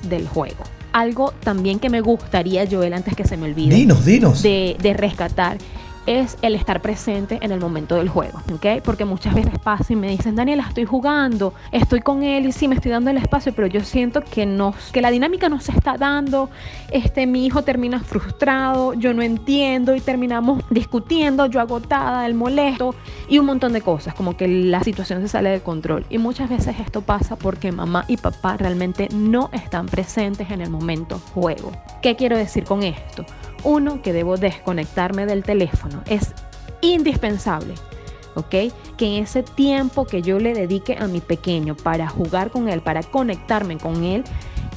del 0.08 0.28
juego. 0.28 0.62
Algo 0.92 1.34
también 1.42 1.80
que 1.80 1.90
me 1.90 2.00
gustaría, 2.00 2.64
Joel, 2.70 2.94
antes 2.94 3.16
que 3.16 3.24
se 3.24 3.36
me 3.36 3.46
olvide, 3.46 3.74
dinos, 3.74 4.04
dinos. 4.04 4.42
De, 4.42 4.76
de 4.80 4.94
rescatar 4.94 5.58
es 6.08 6.38
el 6.40 6.54
estar 6.54 6.80
presente 6.80 7.38
en 7.42 7.52
el 7.52 7.60
momento 7.60 7.96
del 7.96 8.08
juego, 8.08 8.40
¿ok? 8.54 8.82
Porque 8.82 9.04
muchas 9.04 9.34
veces 9.34 9.58
pasa 9.58 9.92
y 9.92 9.96
me 9.96 10.08
dicen, 10.08 10.36
Daniela, 10.36 10.64
estoy 10.66 10.86
jugando, 10.86 11.52
estoy 11.70 12.00
con 12.00 12.22
él 12.22 12.46
y 12.46 12.52
sí, 12.52 12.66
me 12.66 12.76
estoy 12.76 12.90
dando 12.90 13.10
el 13.10 13.18
espacio, 13.18 13.52
pero 13.52 13.66
yo 13.66 13.80
siento 13.80 14.22
que, 14.22 14.46
no, 14.46 14.74
que 14.90 15.02
la 15.02 15.10
dinámica 15.10 15.50
no 15.50 15.60
se 15.60 15.72
está 15.72 15.98
dando, 15.98 16.48
este, 16.90 17.26
mi 17.26 17.44
hijo 17.44 17.62
termina 17.62 18.00
frustrado, 18.00 18.94
yo 18.94 19.12
no 19.12 19.20
entiendo 19.20 19.94
y 19.94 20.00
terminamos 20.00 20.64
discutiendo, 20.70 21.44
yo 21.44 21.60
agotada, 21.60 22.24
el 22.24 22.32
molesto 22.32 22.94
y 23.28 23.38
un 23.38 23.44
montón 23.44 23.74
de 23.74 23.82
cosas, 23.82 24.14
como 24.14 24.34
que 24.34 24.48
la 24.48 24.82
situación 24.82 25.20
se 25.20 25.28
sale 25.28 25.50
de 25.50 25.60
control. 25.60 26.06
Y 26.08 26.16
muchas 26.16 26.48
veces 26.48 26.76
esto 26.80 27.02
pasa 27.02 27.36
porque 27.36 27.70
mamá 27.70 28.06
y 28.08 28.16
papá 28.16 28.56
realmente 28.56 29.08
no 29.12 29.50
están 29.52 29.84
presentes 29.84 30.50
en 30.50 30.62
el 30.62 30.70
momento 30.70 31.20
juego. 31.34 31.70
¿Qué 32.00 32.16
quiero 32.16 32.38
decir 32.38 32.64
con 32.64 32.82
esto? 32.82 33.26
Uno, 33.64 34.02
que 34.02 34.12
debo 34.12 34.36
desconectarme 34.36 35.26
del 35.26 35.42
teléfono. 35.42 36.02
Es 36.06 36.32
indispensable. 36.80 37.74
¿ok? 38.34 38.72
Que 38.96 39.06
en 39.06 39.22
ese 39.22 39.42
tiempo 39.42 40.06
que 40.06 40.22
yo 40.22 40.38
le 40.38 40.54
dedique 40.54 40.96
a 40.98 41.06
mi 41.08 41.20
pequeño 41.20 41.74
para 41.74 42.08
jugar 42.08 42.50
con 42.50 42.68
él, 42.68 42.80
para 42.80 43.02
conectarme 43.02 43.78
con 43.78 44.04
él, 44.04 44.24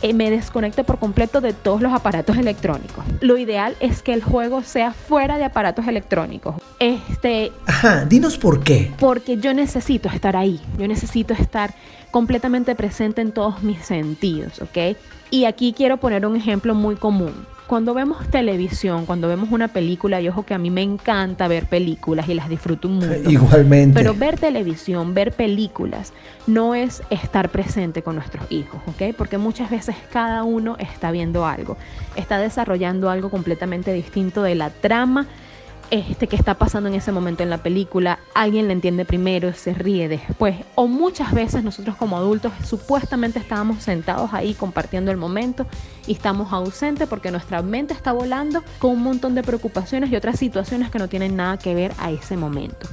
eh, 0.02 0.14
me 0.14 0.32
desconecte 0.32 0.84
por 0.84 0.98
completo 0.98 1.42
de 1.42 1.54
todos 1.54 1.82
los 1.82 1.94
aparatos 1.94 2.36
electrónicos. 2.38 3.06
Lo 3.20 3.38
ideal 3.38 3.76
es 3.80 4.02
que 4.02 4.14
el 4.14 4.24
juego 4.24 4.64
sea 4.64 4.94
fuera 4.94 5.38
de 5.38 5.46
aparatos 5.46 5.88
electrónicos. 5.88 6.56
Este, 6.80 7.52
Ajá, 7.68 8.06
dinos 8.06 8.38
por 8.40 8.64
qué. 8.64 8.92
Porque 9.00 9.38
yo 9.38 9.54
necesito 9.54 10.10
estar 10.10 10.36
ahí, 10.36 10.60
yo 10.80 10.88
necesito 10.88 11.36
estar 11.36 11.76
completamente 12.10 12.74
presente 12.74 13.22
en 13.22 13.32
todos 13.32 13.62
mis 13.62 13.86
sentidos, 13.86 14.60
¿ok? 14.62 14.98
Y 15.30 15.46
aquí 15.46 15.72
quiero 15.72 15.98
poner 15.98 16.26
un 16.26 16.36
ejemplo 16.36 16.74
muy 16.74 16.96
común 16.96 17.34
cuando 17.68 17.94
vemos 17.94 18.28
televisión, 18.30 19.06
cuando 19.06 19.28
vemos 19.28 19.50
una 19.52 19.70
película, 19.70 20.20
y 20.20 20.28
ojo 20.28 20.44
que 20.44 20.54
a 20.54 20.58
mí 20.58 20.70
me 20.70 20.82
encanta 20.82 21.48
ver 21.48 21.68
películas 21.68 22.28
y 22.28 22.34
las 22.34 22.50
disfruto 22.50 22.90
mundo. 22.90 23.30
Igualmente. 23.30 23.98
Pero 23.98 24.14
ver 24.14 24.38
televisión, 24.38 25.14
ver 25.14 25.32
películas, 25.32 26.14
no 26.48 26.76
es 26.76 27.02
estar 27.10 27.50
presente 27.50 28.02
con 28.02 28.16
nuestros 28.16 28.52
hijos, 28.52 28.82
¿ok? 28.88 29.16
Porque 29.18 29.38
muchas 29.38 29.70
veces 29.70 29.96
cada 30.12 30.44
uno 30.44 30.76
está 30.80 31.12
viendo 31.12 31.46
algo, 31.46 31.78
está 32.16 32.40
desarrollando 32.40 33.10
algo 33.10 33.30
completamente 33.30 33.94
distinto 33.94 34.44
de 34.44 34.56
la 34.56 34.70
trama 34.70 35.28
este, 35.92 36.28
que 36.28 36.38
está 36.38 36.56
pasando 36.56 36.90
en 36.90 36.96
ese 36.96 37.12
momento 37.12 37.44
en 37.44 37.50
la 37.50 37.60
película, 37.60 38.20
alguien 38.34 38.68
le 38.68 38.74
entiende 38.74 39.06
primero, 39.06 39.54
se 39.54 39.74
ríe 39.74 40.08
después, 40.08 40.56
o 40.76 40.88
muchas 40.88 41.34
veces 41.34 41.64
nosotros 41.64 41.98
como 41.98 42.16
adultos 42.16 42.54
supuestamente 42.66 43.40
estábamos 43.40 43.84
sentados 43.84 44.34
ahí 44.34 44.54
compartiendo 44.54 45.12
el 45.12 45.18
momento 45.18 45.68
y 46.08 46.14
estamos 46.14 46.54
ausentes 46.54 47.08
porque 47.10 47.30
nuestra 47.30 47.62
mente 47.62 47.94
está 47.94 48.14
volando 48.14 48.64
con 48.80 48.92
un 48.92 49.04
montón 49.04 49.36
de 49.36 49.44
preocupaciones 49.44 50.10
y 50.12 50.16
otras 50.16 50.40
situaciones 50.40 50.90
que 50.90 50.98
no 50.98 51.10
tienen 51.10 51.36
nada 51.36 51.58
que 51.58 51.76
ver 51.76 51.92
a 52.00 52.10
ese 52.10 52.38
momento. 52.38 52.88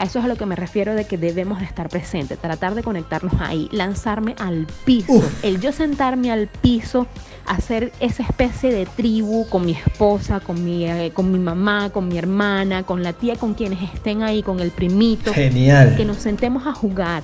A 0.00 0.04
eso 0.04 0.18
es 0.18 0.24
a 0.24 0.28
lo 0.28 0.36
que 0.36 0.46
me 0.46 0.56
refiero 0.56 0.94
de 0.94 1.04
que 1.04 1.18
debemos 1.18 1.58
de 1.58 1.66
estar 1.66 1.90
presentes, 1.90 2.38
tratar 2.38 2.74
de 2.74 2.82
conectarnos 2.82 3.34
ahí, 3.38 3.68
lanzarme 3.70 4.34
al 4.38 4.66
piso. 4.86 5.22
El 5.42 5.60
yo 5.60 5.72
sentarme 5.72 6.32
al 6.32 6.46
piso, 6.46 7.06
hacer 7.44 7.92
esa 8.00 8.22
especie 8.22 8.72
de 8.72 8.86
tribu 8.86 9.46
con 9.50 9.66
mi 9.66 9.72
esposa, 9.72 10.40
con 10.40 10.64
mi, 10.64 10.86
eh, 10.86 11.12
con 11.12 11.30
mi 11.30 11.38
mamá, 11.38 11.90
con 11.90 12.08
mi 12.08 12.16
hermana, 12.16 12.82
con 12.84 13.02
la 13.02 13.12
tía, 13.12 13.36
con 13.36 13.52
quienes 13.52 13.82
estén 13.82 14.22
ahí, 14.22 14.42
con 14.42 14.60
el 14.60 14.70
primito. 14.70 15.34
Genial. 15.34 15.94
Que 15.98 16.06
nos 16.06 16.16
sentemos 16.16 16.66
a 16.66 16.72
jugar. 16.72 17.22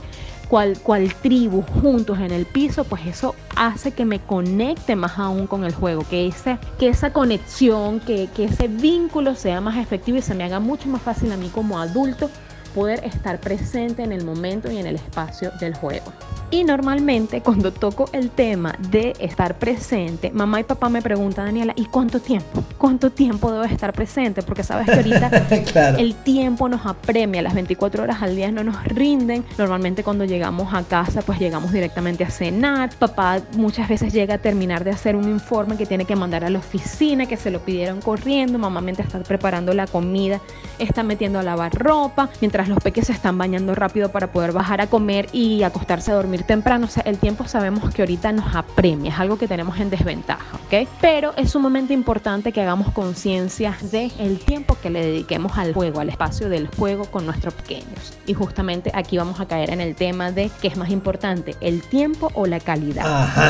Cual, 0.48 0.78
cual, 0.80 1.12
tribu 1.14 1.62
juntos 1.62 2.18
en 2.18 2.30
el 2.30 2.44
piso, 2.44 2.84
pues 2.84 3.06
eso 3.06 3.34
hace 3.56 3.92
que 3.92 4.04
me 4.04 4.20
conecte 4.20 4.96
más 4.96 5.18
aún 5.18 5.46
con 5.46 5.64
el 5.64 5.74
juego, 5.74 6.04
que, 6.08 6.26
ese, 6.26 6.58
que 6.78 6.88
esa 6.88 7.12
conexión, 7.12 8.00
que, 8.00 8.28
que 8.36 8.44
ese 8.44 8.68
vínculo 8.68 9.34
sea 9.34 9.60
más 9.62 9.78
efectivo 9.78 10.18
y 10.18 10.22
se 10.22 10.34
me 10.34 10.44
haga 10.44 10.60
mucho 10.60 10.88
más 10.88 11.02
fácil 11.02 11.32
a 11.32 11.36
mí 11.36 11.48
como 11.48 11.80
adulto 11.80 12.30
poder 12.76 13.02
estar 13.04 13.40
presente 13.40 14.02
en 14.02 14.12
el 14.12 14.22
momento 14.22 14.70
y 14.70 14.76
en 14.76 14.86
el 14.86 14.96
espacio 14.96 15.50
del 15.58 15.74
juego. 15.74 16.12
Y 16.50 16.62
normalmente 16.62 17.40
cuando 17.40 17.72
toco 17.72 18.08
el 18.12 18.30
tema 18.30 18.76
de 18.90 19.14
estar 19.18 19.58
presente, 19.58 20.30
mamá 20.30 20.60
y 20.60 20.64
papá 20.64 20.88
me 20.88 21.02
preguntan, 21.02 21.46
Daniela, 21.46 21.72
¿y 21.74 21.86
cuánto 21.86 22.20
tiempo? 22.20 22.62
¿Cuánto 22.78 23.10
tiempo 23.10 23.50
debo 23.50 23.64
estar 23.64 23.92
presente? 23.92 24.42
Porque 24.42 24.62
sabes 24.62 24.86
que 24.86 24.92
ahorita 24.92 25.96
el 25.98 26.14
tiempo 26.14 26.68
nos 26.68 26.86
apremia, 26.86 27.42
las 27.42 27.54
24 27.54 28.04
horas 28.04 28.22
al 28.22 28.36
día 28.36 28.52
no 28.52 28.62
nos 28.62 28.84
rinden. 28.84 29.44
Normalmente 29.58 30.04
cuando 30.04 30.24
llegamos 30.24 30.72
a 30.72 30.84
casa, 30.84 31.22
pues 31.22 31.40
llegamos 31.40 31.72
directamente 31.72 32.22
a 32.22 32.30
cenar. 32.30 32.90
Papá 32.96 33.40
muchas 33.56 33.88
veces 33.88 34.12
llega 34.12 34.34
a 34.34 34.38
terminar 34.38 34.84
de 34.84 34.90
hacer 34.90 35.16
un 35.16 35.28
informe 35.28 35.76
que 35.76 35.86
tiene 35.86 36.04
que 36.04 36.14
mandar 36.14 36.44
a 36.44 36.50
la 36.50 36.60
oficina, 36.60 37.26
que 37.26 37.36
se 37.36 37.50
lo 37.50 37.58
pidieron 37.58 38.00
corriendo. 38.00 38.56
Mamá 38.56 38.80
mientras 38.82 39.08
está 39.08 39.18
preparando 39.20 39.74
la 39.74 39.88
comida, 39.88 40.40
está 40.78 41.02
metiendo 41.02 41.40
a 41.40 41.42
lavar 41.42 41.74
ropa, 41.74 42.28
mientras 42.40 42.65
los 42.68 42.78
peques 42.78 43.06
se 43.06 43.12
están 43.12 43.38
bañando 43.38 43.74
rápido 43.74 44.10
para 44.10 44.32
poder 44.32 44.52
bajar 44.52 44.80
a 44.80 44.86
comer 44.86 45.28
y 45.32 45.62
acostarse 45.62 46.10
a 46.12 46.14
dormir 46.14 46.42
temprano. 46.42 46.86
O 46.86 46.88
sea, 46.88 47.02
el 47.04 47.18
tiempo 47.18 47.46
sabemos 47.46 47.92
que 47.92 48.02
ahorita 48.02 48.32
nos 48.32 48.54
apremia, 48.54 49.12
es 49.12 49.18
algo 49.18 49.38
que 49.38 49.48
tenemos 49.48 49.78
en 49.78 49.90
desventaja, 49.90 50.56
¿ok? 50.66 50.88
Pero 51.00 51.32
es 51.36 51.50
sumamente 51.50 51.94
importante 51.94 52.52
que 52.52 52.60
hagamos 52.60 52.92
conciencia 52.92 53.76
de 53.90 54.10
el 54.18 54.38
tiempo 54.38 54.76
que 54.82 54.90
le 54.90 55.04
dediquemos 55.04 55.56
al 55.58 55.74
juego, 55.74 56.00
al 56.00 56.08
espacio 56.08 56.48
del 56.48 56.68
juego 56.68 57.04
con 57.06 57.26
nuestros 57.26 57.54
pequeños. 57.54 58.16
Y 58.26 58.34
justamente 58.34 58.90
aquí 58.94 59.18
vamos 59.18 59.40
a 59.40 59.46
caer 59.46 59.70
en 59.70 59.80
el 59.80 59.94
tema 59.94 60.32
de 60.32 60.50
qué 60.60 60.68
es 60.68 60.76
más 60.76 60.90
importante, 60.90 61.56
el 61.60 61.82
tiempo 61.82 62.30
o 62.34 62.46
la 62.46 62.60
calidad. 62.60 63.04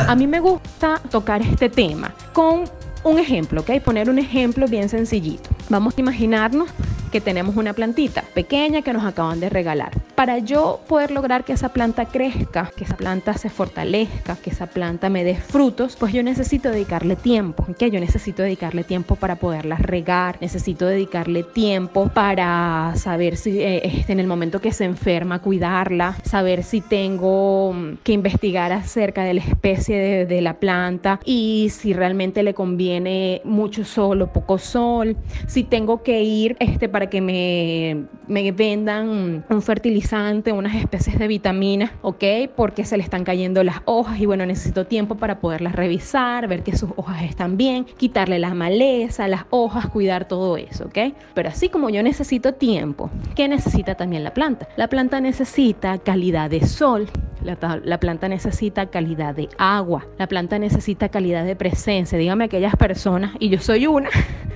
A 0.09 0.15
mí 0.15 0.27
me 0.27 0.41
gusta 0.41 1.01
tocar 1.11 1.43
este 1.43 1.69
tema 1.69 2.13
con 2.33 2.65
un 3.05 3.19
ejemplo, 3.19 3.61
¿ok? 3.61 3.81
Poner 3.85 4.11
un 4.11 4.19
ejemplo 4.19 4.67
bien 4.67 4.89
sencillito. 4.89 5.49
Vamos 5.69 5.95
a 5.97 6.01
imaginarnos 6.01 6.69
que 7.17 7.21
tenemos 7.23 7.57
una 7.57 7.73
plantita 7.73 8.25
pequeña 8.35 8.83
que 8.83 8.93
nos 8.93 9.03
acaban 9.03 9.41
de 9.41 9.49
regalar. 9.49 9.91
Para 10.17 10.39
yo 10.39 10.81
poder 10.89 11.11
lograr 11.11 11.45
que 11.45 11.53
esa 11.53 11.69
planta 11.69 12.07
crezca, 12.07 12.73
que 12.75 12.85
esa 12.85 12.97
planta 12.97 13.35
se 13.35 13.51
fortalezca, 13.51 14.35
que 14.37 14.49
esa 14.49 14.67
planta 14.67 15.11
me 15.11 15.25
dé 15.25 15.35
frutos, 15.35 15.95
pues 15.95 16.15
yo 16.15 16.23
necesito 16.23 16.71
dedicarle 16.71 17.17
tiempo, 17.17 17.67
que 17.79 17.91
yo 17.91 18.01
necesito 18.01 18.43
dedicarle 18.43 18.83
tiempo 18.83 19.17
para 19.17 19.37
poderla 19.37 19.77
regar, 19.77 20.39
necesito 20.41 20.87
dedicarle 20.87 21.43
tiempo 21.43 22.09
para 22.09 22.95
saber 22.97 23.37
si 23.37 23.61
eh, 23.61 24.07
en 24.09 24.19
el 24.19 24.27
momento 24.27 24.59
que 24.59 24.73
se 24.73 24.85
enferma 24.85 25.43
cuidarla, 25.43 26.17
saber 26.25 26.63
si 26.63 26.81
tengo 26.81 27.75
mm, 27.75 27.99
que 28.03 28.13
investigar 28.13 28.73
acerca 28.73 29.23
de 29.23 29.35
la 29.35 29.43
especie 29.43 29.99
de, 29.99 30.25
de 30.25 30.41
la 30.41 30.55
planta 30.55 31.21
y 31.27 31.69
si 31.71 31.93
realmente 31.93 32.43
le 32.43 32.55
conviene 32.55 33.43
mucho 33.45 33.85
sol 33.85 34.23
o 34.23 34.33
poco 34.33 34.57
sol, 34.57 35.15
si 35.47 35.63
tengo 35.63 36.03
que 36.03 36.23
ir 36.23 36.57
este 36.59 36.89
para 36.89 37.11
que 37.11 37.21
me, 37.21 38.07
me 38.29 38.51
vendan 38.53 39.45
un 39.47 39.63
fertilizante, 39.63 40.06
unas 40.53 40.77
especies 40.77 41.19
de 41.19 41.27
vitaminas, 41.27 41.91
¿ok? 42.03 42.25
Porque 42.55 42.85
se 42.85 42.97
le 42.97 43.03
están 43.03 43.25
cayendo 43.25 43.65
las 43.65 43.77
hojas 43.87 44.21
y 44.21 44.27
bueno, 44.27 44.47
necesito 44.47 44.87
tiempo 44.87 45.17
para 45.17 45.41
poderlas 45.41 45.75
revisar, 45.75 46.47
ver 46.49 46.63
que 46.63 46.77
sus 46.77 46.91
hojas 46.97 47.23
están 47.23 47.57
bien, 47.57 47.85
quitarle 47.85 48.39
la 48.39 48.55
maleza, 48.55 49.27
las 49.27 49.47
hojas, 49.51 49.89
cuidar 49.89 50.29
todo 50.29 50.57
eso, 50.57 50.87
¿ok? 50.87 51.15
Pero 51.35 51.49
así 51.49 51.69
como 51.69 51.91
yo 51.91 52.03
necesito 52.03 52.55
tiempo, 52.55 53.11
¿qué 53.35 53.49
necesita 53.49 53.97
también 53.97 54.23
la 54.23 54.33
planta? 54.33 54.69
La 54.77 54.89
planta 54.89 55.21
necesita 55.21 55.99
calidad 55.99 56.51
de 56.51 56.65
sol, 56.65 57.09
la, 57.43 57.81
la, 57.85 57.99
planta 57.99 58.29
necesita 58.29 58.87
calidad 58.87 59.35
de 59.35 59.49
agua, 59.59 60.07
la 60.19 60.29
planta 60.29 60.59
necesita 60.59 61.09
calidad 61.09 61.45
de 61.45 61.57
presencia. 61.57 62.19
Dígame 62.19 62.45
aquellas 62.45 62.77
personas, 62.77 63.33
y 63.41 63.49
yo 63.49 63.59
soy 63.59 63.87
una, 63.87 64.11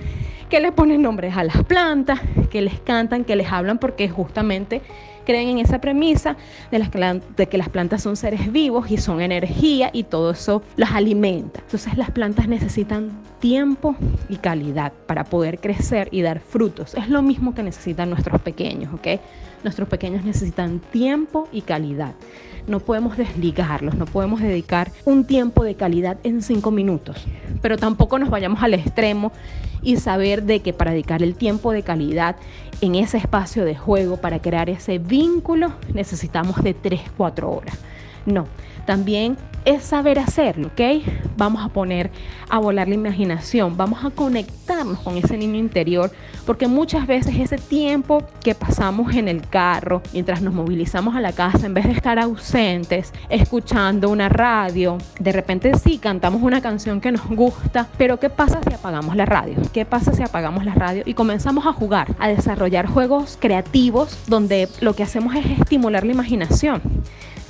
que 0.48 0.60
le 0.60 0.72
ponen 0.72 1.02
nombres 1.02 1.36
a 1.36 1.44
las 1.44 1.62
plantas, 1.64 2.20
que 2.50 2.62
les 2.62 2.80
cantan, 2.80 3.24
que 3.24 3.36
les 3.36 3.50
hablan, 3.50 3.78
porque 3.78 4.08
justamente 4.08 4.82
creen 5.30 5.48
en 5.50 5.58
esa 5.58 5.80
premisa 5.80 6.36
de, 6.72 6.80
las, 6.80 6.88
que 6.90 7.56
las 7.56 7.68
plantas 7.68 8.02
son 8.02 8.16
seres 8.16 8.50
vivos 8.50 8.90
y 8.90 8.96
son 8.96 9.20
energía 9.20 9.88
y 9.92 10.02
todo 10.02 10.32
eso 10.32 10.60
las 10.76 10.90
alimenta. 10.90 11.60
Entonces 11.60 11.96
las 11.96 12.10
plantas 12.10 12.48
necesitan 12.48 13.12
tiempo 13.38 13.94
y 14.28 14.38
calidad 14.38 14.92
para 15.06 15.22
poder 15.22 15.60
crecer 15.60 16.08
y 16.10 16.22
dar 16.22 16.40
frutos. 16.40 16.96
Es 16.96 17.08
lo 17.08 17.22
mismo 17.22 17.54
que 17.54 17.62
necesitan 17.62 18.10
nuestros 18.10 18.40
pequeños, 18.40 18.92
¿ok? 18.92 19.20
Nuestros 19.62 19.88
pequeños 19.88 20.24
necesitan 20.24 20.80
tiempo 20.80 21.46
y 21.52 21.60
calidad. 21.60 22.14
No 22.66 22.80
podemos 22.80 23.16
desligarlos, 23.16 23.94
no 23.94 24.06
podemos 24.06 24.40
dedicar 24.40 24.90
un 25.04 25.24
tiempo 25.24 25.62
de 25.62 25.76
calidad 25.76 26.18
en 26.24 26.42
cinco 26.42 26.72
minutos, 26.72 27.24
pero 27.62 27.76
tampoco 27.76 28.18
nos 28.18 28.30
vayamos 28.30 28.64
al 28.64 28.74
extremo 28.74 29.30
y 29.82 29.96
saber 29.96 30.44
de 30.44 30.60
que 30.60 30.72
para 30.72 30.92
dedicar 30.92 31.22
el 31.22 31.34
tiempo 31.34 31.72
de 31.72 31.82
calidad 31.82 32.36
en 32.80 32.94
ese 32.94 33.18
espacio 33.18 33.64
de 33.64 33.76
juego, 33.76 34.16
para 34.16 34.40
crear 34.40 34.70
ese 34.70 34.98
vínculo, 34.98 35.72
necesitamos 35.92 36.62
de 36.62 36.74
3, 36.74 37.00
4 37.16 37.50
horas. 37.50 37.78
No, 38.26 38.46
también 38.86 39.36
es 39.64 39.82
saber 39.84 40.18
hacerlo, 40.18 40.68
¿ok? 40.68 41.04
Vamos 41.36 41.64
a 41.64 41.68
poner 41.68 42.10
a 42.48 42.58
volar 42.58 42.88
la 42.88 42.94
imaginación, 42.94 43.76
vamos 43.76 44.04
a 44.04 44.10
conectarnos 44.10 44.98
con 45.00 45.16
ese 45.16 45.36
niño 45.36 45.56
interior, 45.56 46.10
porque 46.46 46.66
muchas 46.66 47.06
veces 47.06 47.38
ese 47.38 47.58
tiempo 47.58 48.24
que 48.42 48.54
pasamos 48.54 49.14
en 49.14 49.28
el 49.28 49.46
carro, 49.46 50.02
mientras 50.12 50.42
nos 50.42 50.54
movilizamos 50.54 51.14
a 51.14 51.20
la 51.20 51.32
casa, 51.32 51.66
en 51.66 51.74
vez 51.74 51.86
de 51.86 51.92
estar 51.92 52.18
ausentes, 52.18 53.12
escuchando 53.28 54.08
una 54.08 54.28
radio, 54.28 54.98
de 55.18 55.32
repente 55.32 55.76
sí 55.78 55.98
cantamos 55.98 56.42
una 56.42 56.60
canción 56.60 57.00
que 57.00 57.12
nos 57.12 57.28
gusta, 57.28 57.86
pero 57.98 58.18
¿qué 58.18 58.30
pasa 58.30 58.60
si 58.66 58.74
apagamos 58.74 59.14
la 59.14 59.26
radio? 59.26 59.56
¿Qué 59.72 59.84
pasa 59.84 60.12
si 60.12 60.22
apagamos 60.22 60.64
la 60.64 60.74
radio 60.74 61.02
y 61.06 61.14
comenzamos 61.14 61.66
a 61.66 61.72
jugar, 61.72 62.14
a 62.18 62.28
desarrollar 62.28 62.86
juegos 62.86 63.36
creativos 63.38 64.18
donde 64.26 64.68
lo 64.80 64.94
que 64.94 65.02
hacemos 65.02 65.34
es 65.36 65.46
estimular 65.60 66.04
la 66.04 66.12
imaginación? 66.12 66.82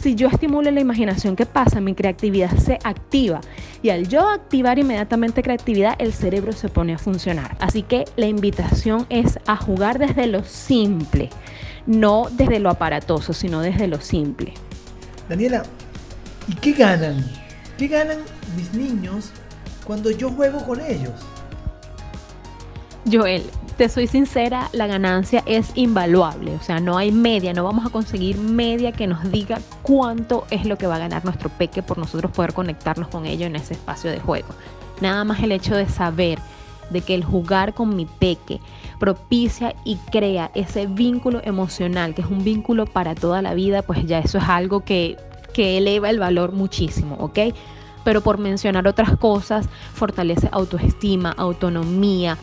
Si 0.02 0.14
yo 0.14 0.28
estimulo 0.28 0.70
la 0.70 0.80
imaginación, 0.80 1.36
¿qué 1.36 1.44
pasa? 1.44 1.78
Mi 1.82 1.94
creatividad 1.94 2.56
se 2.56 2.78
activa. 2.84 3.42
Y 3.82 3.90
al 3.90 4.08
yo 4.08 4.30
activar 4.30 4.78
inmediatamente 4.78 5.42
creatividad, 5.42 5.94
el 5.98 6.14
cerebro 6.14 6.52
se 6.52 6.70
pone 6.70 6.94
a 6.94 6.98
funcionar. 6.98 7.54
Así 7.60 7.82
que 7.82 8.06
la 8.16 8.26
invitación 8.26 9.04
es 9.10 9.38
a 9.46 9.58
jugar 9.58 9.98
desde 9.98 10.26
lo 10.26 10.42
simple, 10.42 11.28
no 11.84 12.28
desde 12.30 12.60
lo 12.60 12.70
aparatoso, 12.70 13.34
sino 13.34 13.60
desde 13.60 13.88
lo 13.88 14.00
simple. 14.00 14.54
Daniela, 15.28 15.64
¿y 16.48 16.54
qué 16.54 16.72
ganan? 16.72 17.22
¿Qué 17.76 17.86
ganan 17.86 18.20
mis 18.56 18.72
niños 18.72 19.32
cuando 19.84 20.10
yo 20.10 20.30
juego 20.30 20.64
con 20.64 20.80
ellos? 20.80 21.12
Joel, 23.10 23.42
te 23.76 23.88
soy 23.88 24.06
sincera, 24.06 24.68
la 24.72 24.86
ganancia 24.86 25.42
es 25.46 25.72
invaluable, 25.74 26.54
o 26.54 26.62
sea, 26.62 26.80
no 26.80 26.98
hay 26.98 27.12
media, 27.12 27.54
no 27.54 27.64
vamos 27.64 27.86
a 27.86 27.90
conseguir 27.90 28.36
media 28.36 28.92
que 28.92 29.06
nos 29.06 29.30
diga 29.32 29.58
cuánto 29.82 30.46
es 30.50 30.66
lo 30.66 30.76
que 30.76 30.86
va 30.86 30.96
a 30.96 30.98
ganar 30.98 31.24
nuestro 31.24 31.48
peque 31.48 31.82
por 31.82 31.96
nosotros 31.96 32.30
poder 32.30 32.52
conectarnos 32.52 33.08
con 33.08 33.24
ello 33.24 33.46
en 33.46 33.56
ese 33.56 33.72
espacio 33.72 34.10
de 34.10 34.20
juego. 34.20 34.48
Nada 35.00 35.24
más 35.24 35.42
el 35.42 35.52
hecho 35.52 35.74
de 35.74 35.88
saber 35.88 36.38
de 36.90 37.00
que 37.00 37.14
el 37.14 37.24
jugar 37.24 37.72
con 37.72 37.96
mi 37.96 38.04
peque 38.04 38.60
propicia 38.98 39.74
y 39.84 39.96
crea 40.12 40.50
ese 40.54 40.86
vínculo 40.86 41.40
emocional, 41.42 42.14
que 42.14 42.20
es 42.20 42.28
un 42.28 42.44
vínculo 42.44 42.84
para 42.84 43.14
toda 43.14 43.40
la 43.40 43.54
vida, 43.54 43.80
pues 43.80 44.04
ya 44.06 44.18
eso 44.18 44.36
es 44.36 44.44
algo 44.44 44.80
que, 44.80 45.16
que 45.54 45.78
eleva 45.78 46.10
el 46.10 46.18
valor 46.18 46.52
muchísimo, 46.52 47.16
¿ok? 47.18 47.38
Pero 48.04 48.20
por 48.20 48.38
mencionar 48.38 48.86
otras 48.86 49.16
cosas, 49.16 49.68
fortalece 49.94 50.48
autoestima, 50.52 51.32
autonomía, 51.32 52.36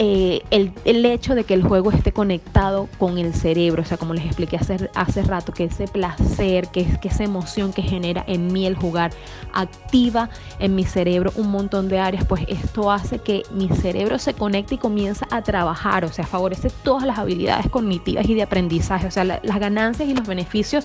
eh, 0.00 0.42
el, 0.50 1.04
hecho 1.06 1.34
de 1.34 1.42
que 1.42 1.54
el 1.54 1.64
juego 1.64 1.90
esté 1.90 2.12
conectado 2.12 2.88
con 2.98 3.18
el 3.18 3.34
cerebro, 3.34 3.82
o 3.82 3.84
sea, 3.84 3.96
como 3.96 4.14
les 4.14 4.26
expliqué 4.26 4.56
hace, 4.56 4.88
hace 4.94 5.22
rato, 5.22 5.52
que 5.52 5.64
ese 5.64 5.88
placer, 5.88 6.68
que, 6.68 6.86
que 7.00 7.08
esa 7.08 7.24
emoción 7.24 7.72
que 7.72 7.82
genera 7.82 8.24
en 8.28 8.52
mí 8.52 8.64
el 8.64 8.76
jugar, 8.76 9.10
activa 9.52 10.30
en 10.60 10.76
mi 10.76 10.84
cerebro 10.84 11.32
un 11.34 11.50
montón 11.50 11.88
de 11.88 11.98
áreas, 11.98 12.24
pues 12.26 12.44
esto 12.46 12.92
hace 12.92 13.18
que 13.18 13.42
mi 13.50 13.68
cerebro 13.70 14.20
se 14.20 14.34
conecte 14.34 14.76
y 14.76 14.78
comienza 14.78 15.26
a 15.32 15.42
trabajar, 15.42 16.04
o 16.04 16.12
sea, 16.12 16.24
favorece 16.24 16.70
todas 16.84 17.04
las 17.04 17.18
habilidades 17.18 17.68
cognitivas 17.68 18.28
y 18.28 18.34
de 18.34 18.42
aprendizaje, 18.42 19.08
o 19.08 19.10
sea, 19.10 19.24
las 19.24 19.58
ganancias 19.58 20.08
y 20.08 20.14
los 20.14 20.28
beneficios 20.28 20.84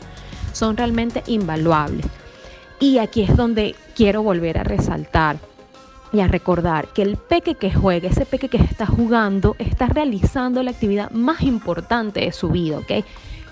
son 0.53 0.75
realmente 0.75 1.21
invaluables. 1.27 2.07
Y 2.79 2.97
aquí 2.97 3.21
es 3.21 3.37
donde 3.37 3.75
quiero 3.95 4.23
volver 4.23 4.57
a 4.57 4.63
resaltar 4.63 5.37
y 6.13 6.21
a 6.21 6.27
recordar 6.27 6.87
que 6.89 7.01
el 7.01 7.17
peque 7.17 7.55
que 7.55 7.73
juega, 7.73 8.07
ese 8.07 8.25
peque 8.25 8.47
que 8.47 8.57
está 8.57 8.85
jugando, 8.85 9.55
está 9.57 9.87
realizando 9.87 10.61
la 10.61 10.71
actividad 10.71 11.09
más 11.11 11.41
importante 11.41 12.21
de 12.21 12.31
su 12.31 12.49
vida, 12.49 12.77
¿ok? 12.77 13.03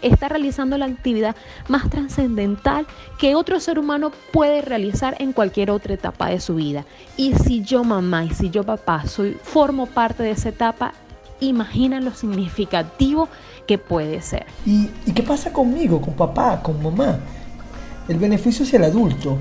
Está 0.03 0.29
realizando 0.29 0.77
la 0.77 0.85
actividad 0.85 1.35
más 1.67 1.89
trascendental 1.89 2.85
que 3.19 3.35
otro 3.35 3.59
ser 3.59 3.79
humano 3.79 4.11
puede 4.31 4.61
realizar 4.61 5.15
en 5.19 5.33
cualquier 5.33 5.71
otra 5.71 5.95
etapa 5.95 6.29
de 6.29 6.39
su 6.39 6.55
vida. 6.55 6.85
Y 7.17 7.33
si 7.33 7.63
yo 7.63 7.83
mamá 7.83 8.25
y 8.25 8.31
si 8.31 8.51
yo 8.51 8.63
papá 8.63 9.05
soy, 9.07 9.37
formo 9.43 9.87
parte 9.87 10.23
de 10.23 10.31
esa 10.31 10.49
etapa, 10.49 10.93
imagina 11.39 11.99
lo 11.99 12.11
significativo 12.11 13.27
que 13.67 13.79
puede 13.79 14.21
ser. 14.21 14.45
¿Y, 14.65 14.89
¿Y 15.05 15.13
qué 15.13 15.23
pasa 15.23 15.51
conmigo, 15.51 15.99
con 15.99 16.13
papá, 16.13 16.61
con 16.61 16.81
mamá? 16.81 17.19
El 18.07 18.17
beneficio 18.17 18.65
es 18.65 18.73
el 18.73 18.83
adulto 18.83 19.37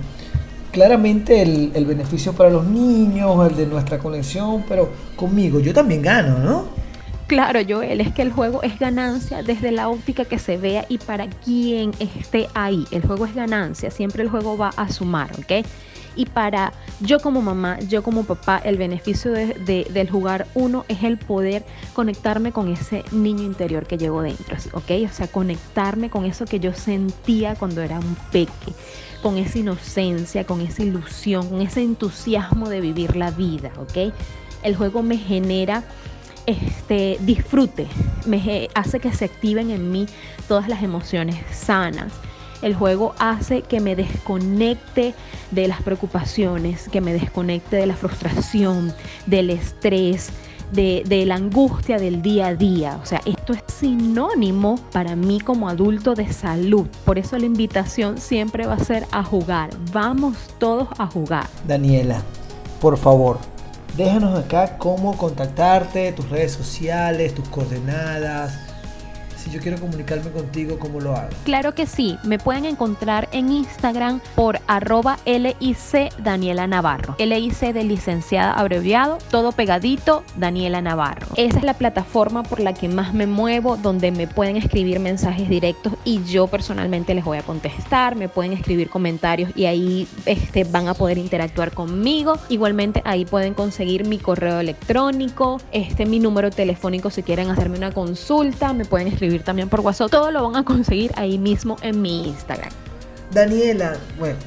claramente 0.71 1.43
el, 1.43 1.85
beneficio 1.87 2.33
para 2.33 2.51
los 2.51 2.65
niños, 2.67 3.51
el 3.51 3.57
de 3.57 3.67
nuestra 3.67 3.99
conexión, 3.99 4.65
pero 4.69 4.91
conmigo 5.17 5.61
yo 5.61 5.75
también 5.75 6.03
gano, 6.03 6.39
¿no? 6.39 6.81
Claro, 7.27 7.61
Joel, 7.69 8.01
es 8.01 8.13
que 8.13 8.23
el 8.23 8.33
juego 8.33 8.63
es 8.63 8.79
ganancia 8.79 9.43
desde 9.45 9.71
la 9.71 9.89
óptica 9.89 10.25
que 10.25 10.39
se 10.39 10.57
vea 10.57 10.85
y 10.89 10.99
para 10.99 11.29
quien 11.29 11.93
esté 12.01 12.49
ahí. 12.55 12.85
El 12.91 13.07
juego 13.07 13.25
es 13.25 13.35
ganancia, 13.35 13.91
siempre 13.93 14.25
el 14.25 14.29
juego 14.29 14.57
va 14.57 14.71
a 14.77 14.91
sumar, 14.91 15.31
¿ok? 15.39 15.65
Y 16.17 16.27
para 16.27 16.73
yo 16.99 17.21
como 17.21 17.41
mamá, 17.41 17.79
yo 17.89 18.03
como 18.03 18.25
papá, 18.25 18.61
el 18.65 18.77
beneficio 18.77 19.31
del 19.31 20.11
jugar 20.11 20.49
uno 20.55 20.85
es 20.89 21.05
el 21.05 21.19
poder 21.19 21.65
conectarme 21.95 22.51
con 22.51 22.69
ese 22.69 23.05
niño 23.13 23.45
interior 23.45 23.87
que 23.87 23.97
llevo 23.97 24.23
dentro, 24.23 24.57
¿ok? 24.73 24.91
O 25.09 25.13
sea, 25.13 25.29
conectarme 25.29 26.11
con 26.11 26.25
eso 26.25 26.47
que 26.47 26.59
yo 26.59 26.75
sentía 26.75 27.55
cuando 27.55 27.81
era 27.81 28.01
un 28.01 28.17
peque 28.33 28.75
con 29.23 29.37
esa 29.37 29.59
inocencia, 29.59 30.45
con 30.45 30.61
esa 30.61 30.83
ilusión, 30.83 31.49
con 31.49 31.61
ese 31.61 31.83
entusiasmo 31.83 32.69
de 32.69 32.81
vivir 32.81 33.17
la 33.17 33.31
vida, 33.31 33.71
¿ok? 33.79 34.13
El 34.63 34.77
juego 34.77 35.03
me 35.03 35.17
genera 35.17 35.85
este 36.47 37.19
disfrute, 37.21 37.87
me 38.27 38.69
hace 38.75 39.01
que 39.01 39.13
se 39.13 39.27
activen 39.27 39.71
en 39.71 39.91
mí 39.91 40.07
todas 40.49 40.69
las 40.69 40.83
emociones 40.83 41.37
sanas. 41.53 42.13
El 42.63 42.75
juego 42.75 43.15
hace 43.19 43.63
que 43.63 43.81
me 43.81 43.97
desconecte 43.97 45.15
de 45.51 45.69
las 45.69 45.81
preocupaciones, 45.83 46.89
que 46.91 47.01
me 47.01 47.13
desconecte 47.15 47.77
de 47.77 47.87
la 47.87 47.97
frustración, 47.97 48.93
del 49.27 49.49
estrés, 49.51 50.31
de, 50.73 51.25
la 51.27 51.35
angustia 51.37 51.99
del 51.99 52.23
día 52.23 52.49
a 52.49 52.55
día. 52.55 52.99
O 53.03 53.07
sea, 53.07 53.21
esto 53.25 53.53
es 53.53 53.63
sinónimo 53.67 54.79
para 54.93 55.17
mí 55.17 55.41
como 55.41 55.69
adulto 55.69 56.15
de 56.15 56.33
salud. 56.33 56.87
Por 57.05 57.19
eso 57.19 57.39
la 57.39 57.47
invitación 57.47 58.19
siempre 58.19 58.67
va 58.67 58.75
a 58.75 58.85
ser 58.85 59.07
a 59.13 59.23
jugar. 59.25 59.71
Vamos 59.93 60.37
todos 60.59 60.89
a 60.99 61.07
jugar. 61.07 61.47
Daniela, 61.67 62.23
por 62.81 62.97
favor, 62.97 63.39
déjanos 63.97 64.39
acá 64.39 64.79
cómo 64.79 65.17
contactarte, 65.17 66.13
tus 66.13 66.29
redes 66.29 66.53
sociales, 66.53 67.35
tus 67.35 67.49
coordenadas 67.49 68.70
si 69.41 69.51
yo 69.51 69.61
quiero 69.61 69.79
comunicarme 69.81 70.31
contigo, 70.31 70.79
¿cómo 70.79 71.01
lo 71.01 71.17
hago? 71.17 71.31
Claro 71.45 71.75
que 71.75 71.87
sí, 71.87 72.19
me 72.25 72.39
pueden 72.39 72.67
encontrar 72.67 73.29
en 73.33 73.51
Instagram 73.51 74.21
por 74.35 74.61
arroba 74.67 75.19
LIC 75.25 76.15
Daniela 76.19 76.67
Navarro. 76.67 77.17
LIC 77.19 77.73
de 77.73 77.85
licenciada 77.85 78.53
abreviado, 78.53 79.19
todo 79.31 79.53
pegadito, 79.53 80.25
Daniela 80.37 80.83
Navarro. 80.83 81.27
Esa 81.37 81.59
es 81.59 81.65
la 81.65 81.75
plataforma 81.75 82.43
por 82.43 82.61
la 82.61 82.75
que 82.75 82.89
más 82.89 83.15
me 83.15 83.27
muevo, 83.27 83.77
donde 83.77 84.11
me 84.11 84.27
pueden 84.27 84.57
escribir 84.57 85.01
mensajes 85.01 85.49
directos 85.49 85.95
y 86.05 86.23
yo 86.25 86.47
personalmente 86.47 87.15
les 87.15 87.25
voy 87.25 87.39
a 87.39 87.43
contestar, 87.43 88.17
me 88.17 88.29
pueden 88.29 88.53
escribir 88.53 88.91
comentarios 88.91 89.51
y 89.57 89.65
ahí 89.65 90.07
este, 90.27 90.65
van 90.65 90.89
a 90.89 90.95
poder 90.95 91.17
interactuar 91.17 91.73
conmigo. 91.73 92.39
Igualmente 92.51 93.01
ahí 93.05 93.25
pueden 93.25 93.55
conseguir 93.55 94.07
mi 94.07 94.19
correo 94.19 94.61
electrónico, 94.61 95.61
este, 95.73 96.05
mi 96.05 96.19
número 96.19 96.51
telefónico 96.51 97.11
si 97.11 97.23
quieren 97.23 97.49
hacerme 97.49 97.79
una 97.79 97.93
consulta, 97.93 98.73
me 98.73 98.85
pueden 98.85 99.09
escribir 99.09 99.30
también 99.39 99.69
por 99.69 99.81
WhatsApp. 99.81 100.11
Todo 100.11 100.31
lo 100.31 100.43
van 100.43 100.57
a 100.57 100.65
conseguir 100.65 101.13
ahí 101.17 101.39
mismo 101.39 101.77
en 101.83 102.03
mi 102.03 102.29
Instagram. 102.29 102.71
Daniela, 103.33 103.97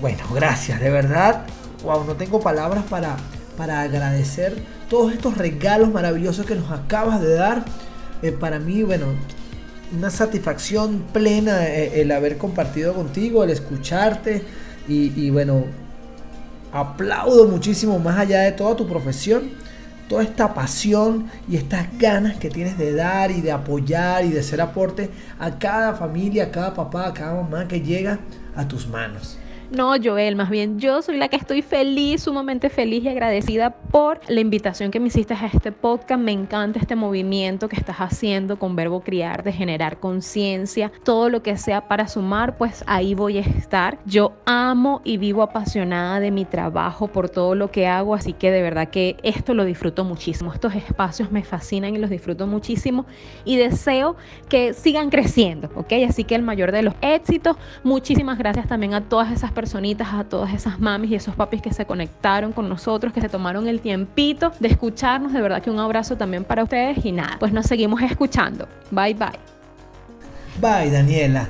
bueno, 0.01 0.23
gracias, 0.33 0.79
de 0.79 0.89
verdad. 0.89 1.45
Wow, 1.83 2.03
no 2.05 2.15
tengo 2.15 2.41
palabras 2.41 2.83
para, 2.89 3.15
para 3.57 3.81
agradecer 3.81 4.55
todos 4.89 5.13
estos 5.13 5.37
regalos 5.37 5.91
maravillosos 5.91 6.45
que 6.45 6.55
nos 6.55 6.69
acabas 6.71 7.21
de 7.21 7.33
dar. 7.33 7.63
Eh, 8.21 8.31
para 8.31 8.59
mí, 8.59 8.83
bueno, 8.83 9.07
una 9.95 10.09
satisfacción 10.09 11.03
plena 11.13 11.65
eh, 11.67 12.01
el 12.01 12.11
haber 12.11 12.37
compartido 12.37 12.93
contigo, 12.93 13.43
el 13.43 13.49
escucharte 13.49 14.43
y, 14.87 15.11
y 15.19 15.29
bueno, 15.29 15.65
aplaudo 16.71 17.47
muchísimo 17.47 17.99
más 17.99 18.17
allá 18.17 18.41
de 18.41 18.51
toda 18.51 18.75
tu 18.75 18.87
profesión 18.87 19.62
toda 20.13 20.26
esta 20.26 20.54
pasión 20.54 21.26
y 21.49 21.56
estas 21.56 21.88
ganas 21.97 22.38
que 22.38 22.52
tienes 22.52 22.78
de 22.78 22.93
dar 22.93 23.32
y 23.32 23.41
de 23.41 23.52
apoyar 23.52 24.23
y 24.23 24.30
de 24.30 24.43
ser 24.43 24.62
aporte 24.62 25.10
a 25.39 25.58
cada 25.58 25.95
familia, 25.95 26.43
a 26.43 26.52
cada 26.52 26.71
papá, 26.76 27.08
a 27.08 27.13
cada 27.15 27.34
mamá 27.41 27.67
que 27.67 27.82
llega 27.82 28.19
a 28.56 28.67
tus 28.67 28.88
manos. 28.88 29.39
No, 29.73 29.95
Joel, 30.01 30.36
más 30.36 30.51
bien 30.51 30.77
yo 30.77 31.01
soy 31.01 31.17
la 31.17 31.29
que 31.29 31.36
estoy 31.36 31.63
feliz, 31.63 32.21
sumamente 32.21 32.69
feliz 32.69 33.03
y 33.05 33.09
agradecida 33.09 33.71
por 33.71 34.19
la 34.27 34.39
invitación 34.39 34.91
que 34.91 34.99
me 34.99 35.07
hiciste 35.07 35.33
a 35.33 35.47
este 35.47 35.71
podcast. 35.71 36.21
Me 36.21 36.31
encanta 36.31 36.77
este 36.77 36.95
movimiento 36.95 37.67
que 37.67 37.75
estás 37.75 37.95
haciendo 37.97 38.59
con 38.59 38.75
Verbo 38.75 39.01
Criar, 39.01 39.41
de 39.43 39.51
generar 39.51 39.99
conciencia, 39.99 40.91
todo 41.03 41.27
lo 41.29 41.41
que 41.41 41.57
sea 41.57 41.88
para 41.88 42.07
sumar, 42.07 42.55
pues 42.55 42.83
ahí 42.86 43.15
voy 43.15 43.39
a 43.39 43.41
estar. 43.41 43.97
Yo 44.05 44.33
amo 44.45 45.01
y 45.03 45.17
vivo 45.17 45.41
apasionada 45.41 46.19
de 46.19 46.29
mi 46.29 46.45
trabajo 46.45 47.07
por 47.07 47.31
todo 47.31 47.55
lo 47.55 47.71
que 47.71 47.88
hago, 47.88 48.13
así 48.13 48.33
que 48.33 48.51
de 48.51 48.62
verdad 48.62 48.89
que 48.89 49.17
esto 49.23 49.55
lo 49.55 49.65
disfruto 49.65 50.03
muchísimo. 50.03 50.53
Estos 50.53 50.75
espacios 50.75 51.31
me 51.31 51.43
fascinan 51.43 51.95
y 51.95 51.97
los 51.97 52.12
disfruto 52.12 52.45
muchísimo 52.45 53.07
y 53.43 53.57
deseo 53.57 54.17
que 54.49 54.75
sigan 54.75 55.09
creciendo, 55.09 55.71
¿ok? 55.73 55.93
Así 56.07 56.25
que 56.25 56.36
el 56.36 56.43
mayor 56.43 56.71
de 56.71 56.83
los 56.83 56.93
éxitos. 57.01 57.57
Muchísimas 57.83 58.38
gracias 58.38 58.67
también 58.67 58.93
a 58.93 59.01
todas 59.09 59.31
esas 59.31 59.51
personitas, 59.63 60.10
a 60.12 60.26
todas 60.26 60.54
esas 60.54 60.78
mamis 60.78 61.12
y 61.12 61.15
esos 61.15 61.36
papis 61.36 61.62
que 61.62 61.71
se 61.71 61.86
conectaron 61.86 62.52
con 62.52 62.67
nosotros, 62.67 63.13
que 63.13 63.21
se 63.21 63.30
tomaron 63.30 63.65
el 63.69 63.80
tiempito 63.80 64.52
de 64.60 64.67
escucharnos. 64.67 65.32
De 65.32 65.39
verdad 65.39 65.62
que 65.62 65.69
un 65.69 65.80
abrazo 65.80 66.17
también 66.17 66.43
para 66.43 66.63
ustedes 66.63 67.06
y 67.06 67.13
nada, 67.13 67.38
pues 67.39 67.54
nos 67.54 67.65
seguimos 67.65 68.02
escuchando. 68.02 68.67
Bye 68.91 69.13
bye. 69.13 69.39
Bye 70.60 70.91
Daniela. 70.91 71.47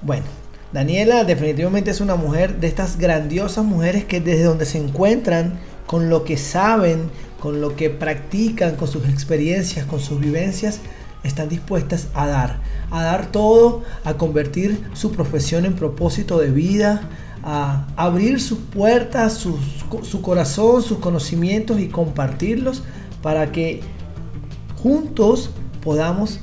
Bueno, 0.00 0.26
Daniela 0.72 1.24
definitivamente 1.24 1.90
es 1.90 2.00
una 2.00 2.14
mujer 2.14 2.60
de 2.60 2.68
estas 2.68 2.96
grandiosas 2.96 3.64
mujeres 3.64 4.04
que 4.04 4.20
desde 4.20 4.44
donde 4.44 4.64
se 4.64 4.78
encuentran, 4.78 5.58
con 5.86 6.08
lo 6.08 6.22
que 6.22 6.36
saben, 6.36 7.10
con 7.40 7.60
lo 7.60 7.74
que 7.74 7.90
practican, 7.90 8.76
con 8.76 8.86
sus 8.86 9.08
experiencias, 9.08 9.86
con 9.86 9.98
sus 9.98 10.20
vivencias, 10.20 10.78
están 11.24 11.48
dispuestas 11.48 12.06
a 12.14 12.28
dar, 12.28 12.60
a 12.92 13.02
dar 13.02 13.26
todo, 13.26 13.82
a 14.04 14.14
convertir 14.14 14.80
su 14.92 15.10
profesión 15.10 15.64
en 15.64 15.74
propósito 15.74 16.38
de 16.38 16.50
vida, 16.50 17.08
a 17.42 17.86
abrir 17.96 18.40
sus 18.40 18.58
puertas, 18.58 19.34
su 19.34 20.22
corazón, 20.22 20.82
sus 20.82 20.98
conocimientos 20.98 21.80
y 21.80 21.88
compartirlos 21.88 22.82
para 23.22 23.52
que 23.52 23.80
juntos 24.82 25.50
podamos 25.82 26.40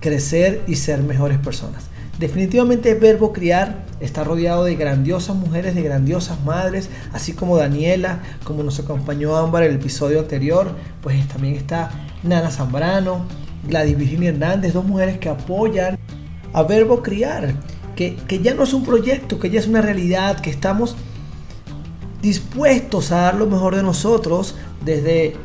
crecer 0.00 0.62
y 0.66 0.76
ser 0.76 1.02
mejores 1.02 1.38
personas. 1.38 1.88
Definitivamente 2.18 2.94
Verbo 2.94 3.32
Criar 3.32 3.84
está 4.00 4.22
rodeado 4.22 4.64
de 4.64 4.76
grandiosas 4.76 5.34
mujeres, 5.34 5.74
de 5.74 5.82
grandiosas 5.82 6.42
madres, 6.44 6.88
así 7.12 7.32
como 7.32 7.56
Daniela, 7.56 8.20
como 8.44 8.62
nos 8.62 8.78
acompañó 8.78 9.36
Ámbar 9.36 9.64
en 9.64 9.70
el 9.70 9.76
episodio 9.76 10.20
anterior, 10.20 10.76
pues 11.02 11.26
también 11.26 11.54
está 11.54 11.90
Nana 12.22 12.50
Zambrano, 12.50 13.26
Gladys 13.66 13.96
Virginia 13.96 14.28
Hernández, 14.28 14.74
dos 14.74 14.84
mujeres 14.84 15.18
que 15.18 15.28
apoyan 15.28 15.98
a 16.52 16.62
Verbo 16.62 17.02
Criar, 17.02 17.54
que, 17.94 18.16
ya 18.42 18.54
no 18.54 18.64
es 18.64 18.72
un 18.72 18.84
proyecto, 18.84 19.38
que 19.38 19.50
ya 19.50 19.60
es 19.60 19.66
una 19.66 19.82
realidad, 19.82 20.40
que 20.40 20.50
estamos 20.50 20.96
dispuestos 22.22 23.12
a 23.12 23.22
dar 23.22 23.34
lo 23.36 23.46
mejor 23.46 23.76
de 23.76 23.82
nosotros 23.82 24.54
desde 24.84 25.36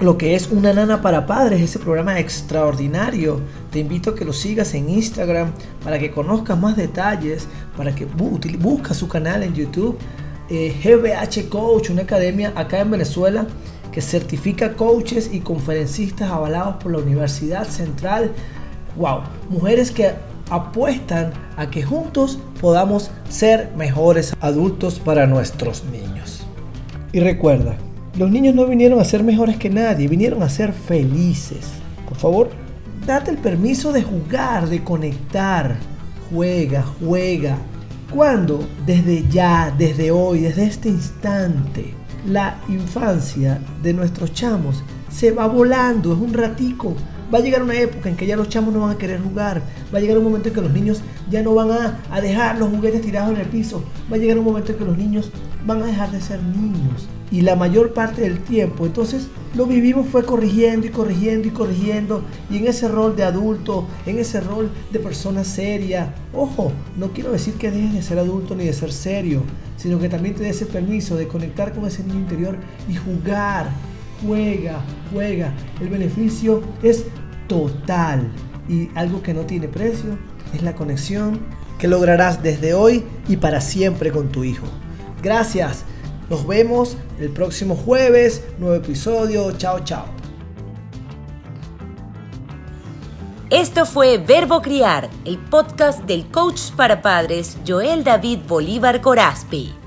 lo 0.00 0.18
que 0.18 0.34
es 0.34 0.48
Una 0.50 0.72
Nana 0.72 1.00
para 1.00 1.26
Padres, 1.26 1.60
ese 1.60 1.78
programa 1.78 2.18
extraordinario. 2.18 3.40
Te 3.70 3.78
invito 3.78 4.10
a 4.10 4.14
que 4.14 4.24
lo 4.24 4.32
sigas 4.32 4.74
en 4.74 4.88
Instagram 4.88 5.52
para 5.84 5.98
que 5.98 6.10
conozcas 6.10 6.58
más 6.58 6.76
detalles, 6.76 7.46
para 7.76 7.94
que 7.94 8.06
busques 8.06 8.96
su 8.96 9.08
canal 9.08 9.42
en 9.42 9.54
YouTube. 9.54 9.98
GBH 10.48 11.38
eh, 11.38 11.48
Coach, 11.48 11.90
una 11.90 12.02
academia 12.02 12.52
acá 12.56 12.80
en 12.80 12.90
Venezuela 12.90 13.46
que 13.92 14.00
certifica 14.00 14.72
coaches 14.74 15.30
y 15.32 15.40
conferencistas 15.40 16.30
avalados 16.30 16.76
por 16.82 16.92
la 16.92 16.98
Universidad 16.98 17.68
Central. 17.68 18.32
Wow, 18.96 19.20
mujeres 19.50 19.90
que 19.90 20.12
apuestan 20.52 21.32
a 21.56 21.70
que 21.70 21.82
juntos 21.82 22.38
podamos 22.60 23.10
ser 23.28 23.70
mejores 23.76 24.34
adultos 24.40 24.98
para 24.98 25.26
nuestros 25.26 25.84
niños. 25.84 26.44
Y 27.12 27.20
recuerda, 27.20 27.76
los 28.18 28.30
niños 28.30 28.54
no 28.54 28.66
vinieron 28.66 29.00
a 29.00 29.04
ser 29.04 29.22
mejores 29.24 29.56
que 29.56 29.70
nadie, 29.70 30.08
vinieron 30.08 30.42
a 30.42 30.48
ser 30.48 30.72
felices. 30.72 31.66
Por 32.06 32.18
favor, 32.18 32.50
date 33.06 33.30
el 33.30 33.38
permiso 33.38 33.92
de 33.92 34.02
jugar, 34.02 34.68
de 34.68 34.84
conectar. 34.84 35.76
Juega, 36.30 36.84
juega. 37.00 37.56
Cuando 38.12 38.66
desde 38.84 39.26
ya, 39.28 39.74
desde 39.76 40.10
hoy, 40.10 40.40
desde 40.40 40.64
este 40.64 40.90
instante, 40.90 41.94
la 42.26 42.58
infancia 42.68 43.58
de 43.82 43.94
nuestros 43.94 44.32
chamos 44.32 44.84
se 45.10 45.30
va 45.30 45.46
volando, 45.46 46.12
es 46.12 46.18
un 46.18 46.34
ratico. 46.34 46.94
Va 47.32 47.38
a 47.38 47.40
llegar 47.40 47.62
una 47.62 47.74
época 47.74 48.08
en 48.08 48.16
que 48.16 48.26
ya 48.26 48.36
los 48.36 48.48
chamos 48.48 48.74
no 48.74 48.80
van 48.80 48.90
a 48.90 48.98
querer 48.98 49.20
jugar. 49.20 49.62
Va 49.92 49.98
a 49.98 50.00
llegar 50.00 50.18
un 50.18 50.24
momento 50.24 50.48
en 50.48 50.54
que 50.54 50.60
los 50.60 50.72
niños 50.72 51.02
ya 51.30 51.42
no 51.42 51.54
van 51.54 51.70
a, 51.70 52.00
a 52.10 52.20
dejar 52.20 52.58
los 52.58 52.68
juguetes 52.68 53.02
tirados 53.02 53.34
en 53.34 53.40
el 53.40 53.46
piso. 53.46 53.82
Va 54.10 54.16
a 54.16 54.18
llegar 54.18 54.38
un 54.38 54.44
momento 54.44 54.72
en 54.72 54.78
que 54.78 54.84
los 54.84 54.98
niños 54.98 55.30
van 55.66 55.82
a 55.82 55.86
dejar 55.86 56.10
de 56.10 56.20
ser 56.20 56.42
niños. 56.42 57.08
Y 57.30 57.40
la 57.40 57.56
mayor 57.56 57.94
parte 57.94 58.20
del 58.20 58.40
tiempo, 58.40 58.84
entonces 58.84 59.28
lo 59.54 59.66
vivimos 59.66 60.06
fue 60.06 60.24
corrigiendo 60.24 60.86
y 60.86 60.90
corrigiendo 60.90 61.48
y 61.48 61.50
corrigiendo. 61.50 62.22
Y 62.50 62.58
en 62.58 62.66
ese 62.66 62.88
rol 62.88 63.16
de 63.16 63.24
adulto, 63.24 63.86
en 64.04 64.18
ese 64.18 64.40
rol 64.40 64.70
de 64.90 64.98
persona 64.98 65.44
seria. 65.44 66.14
Ojo, 66.34 66.72
no 66.98 67.12
quiero 67.12 67.32
decir 67.32 67.54
que 67.54 67.70
dejes 67.70 67.94
de 67.94 68.02
ser 68.02 68.18
adulto 68.18 68.54
ni 68.54 68.66
de 68.66 68.72
ser 68.74 68.92
serio, 68.92 69.42
sino 69.76 69.98
que 69.98 70.10
también 70.10 70.34
te 70.34 70.42
des 70.42 70.60
el 70.60 70.68
permiso 70.68 71.16
de 71.16 71.28
conectar 71.28 71.72
con 71.72 71.86
ese 71.86 72.04
niño 72.04 72.20
interior 72.20 72.56
y 72.88 72.94
jugar. 72.94 73.70
Juega, 74.26 74.80
juega. 75.12 75.52
El 75.80 75.88
beneficio 75.88 76.62
es 76.82 77.06
total. 77.52 78.30
Y 78.68 78.88
algo 78.94 79.22
que 79.22 79.34
no 79.34 79.42
tiene 79.42 79.68
precio 79.68 80.18
es 80.54 80.62
la 80.62 80.74
conexión 80.74 81.40
que 81.78 81.88
lograrás 81.88 82.42
desde 82.42 82.74
hoy 82.74 83.04
y 83.28 83.36
para 83.36 83.60
siempre 83.60 84.10
con 84.10 84.30
tu 84.30 84.44
hijo. 84.44 84.66
Gracias. 85.22 85.84
Nos 86.30 86.46
vemos 86.46 86.96
el 87.20 87.28
próximo 87.30 87.76
jueves, 87.76 88.42
nuevo 88.58 88.76
episodio. 88.76 89.52
Chao, 89.52 89.80
chao. 89.80 90.06
Esto 93.50 93.84
fue 93.84 94.16
Verbo 94.16 94.62
Criar, 94.62 95.10
el 95.26 95.36
podcast 95.36 96.04
del 96.04 96.26
coach 96.28 96.70
para 96.74 97.02
padres 97.02 97.58
Joel 97.66 98.02
David 98.02 98.38
Bolívar 98.48 99.02
Corazpi. 99.02 99.81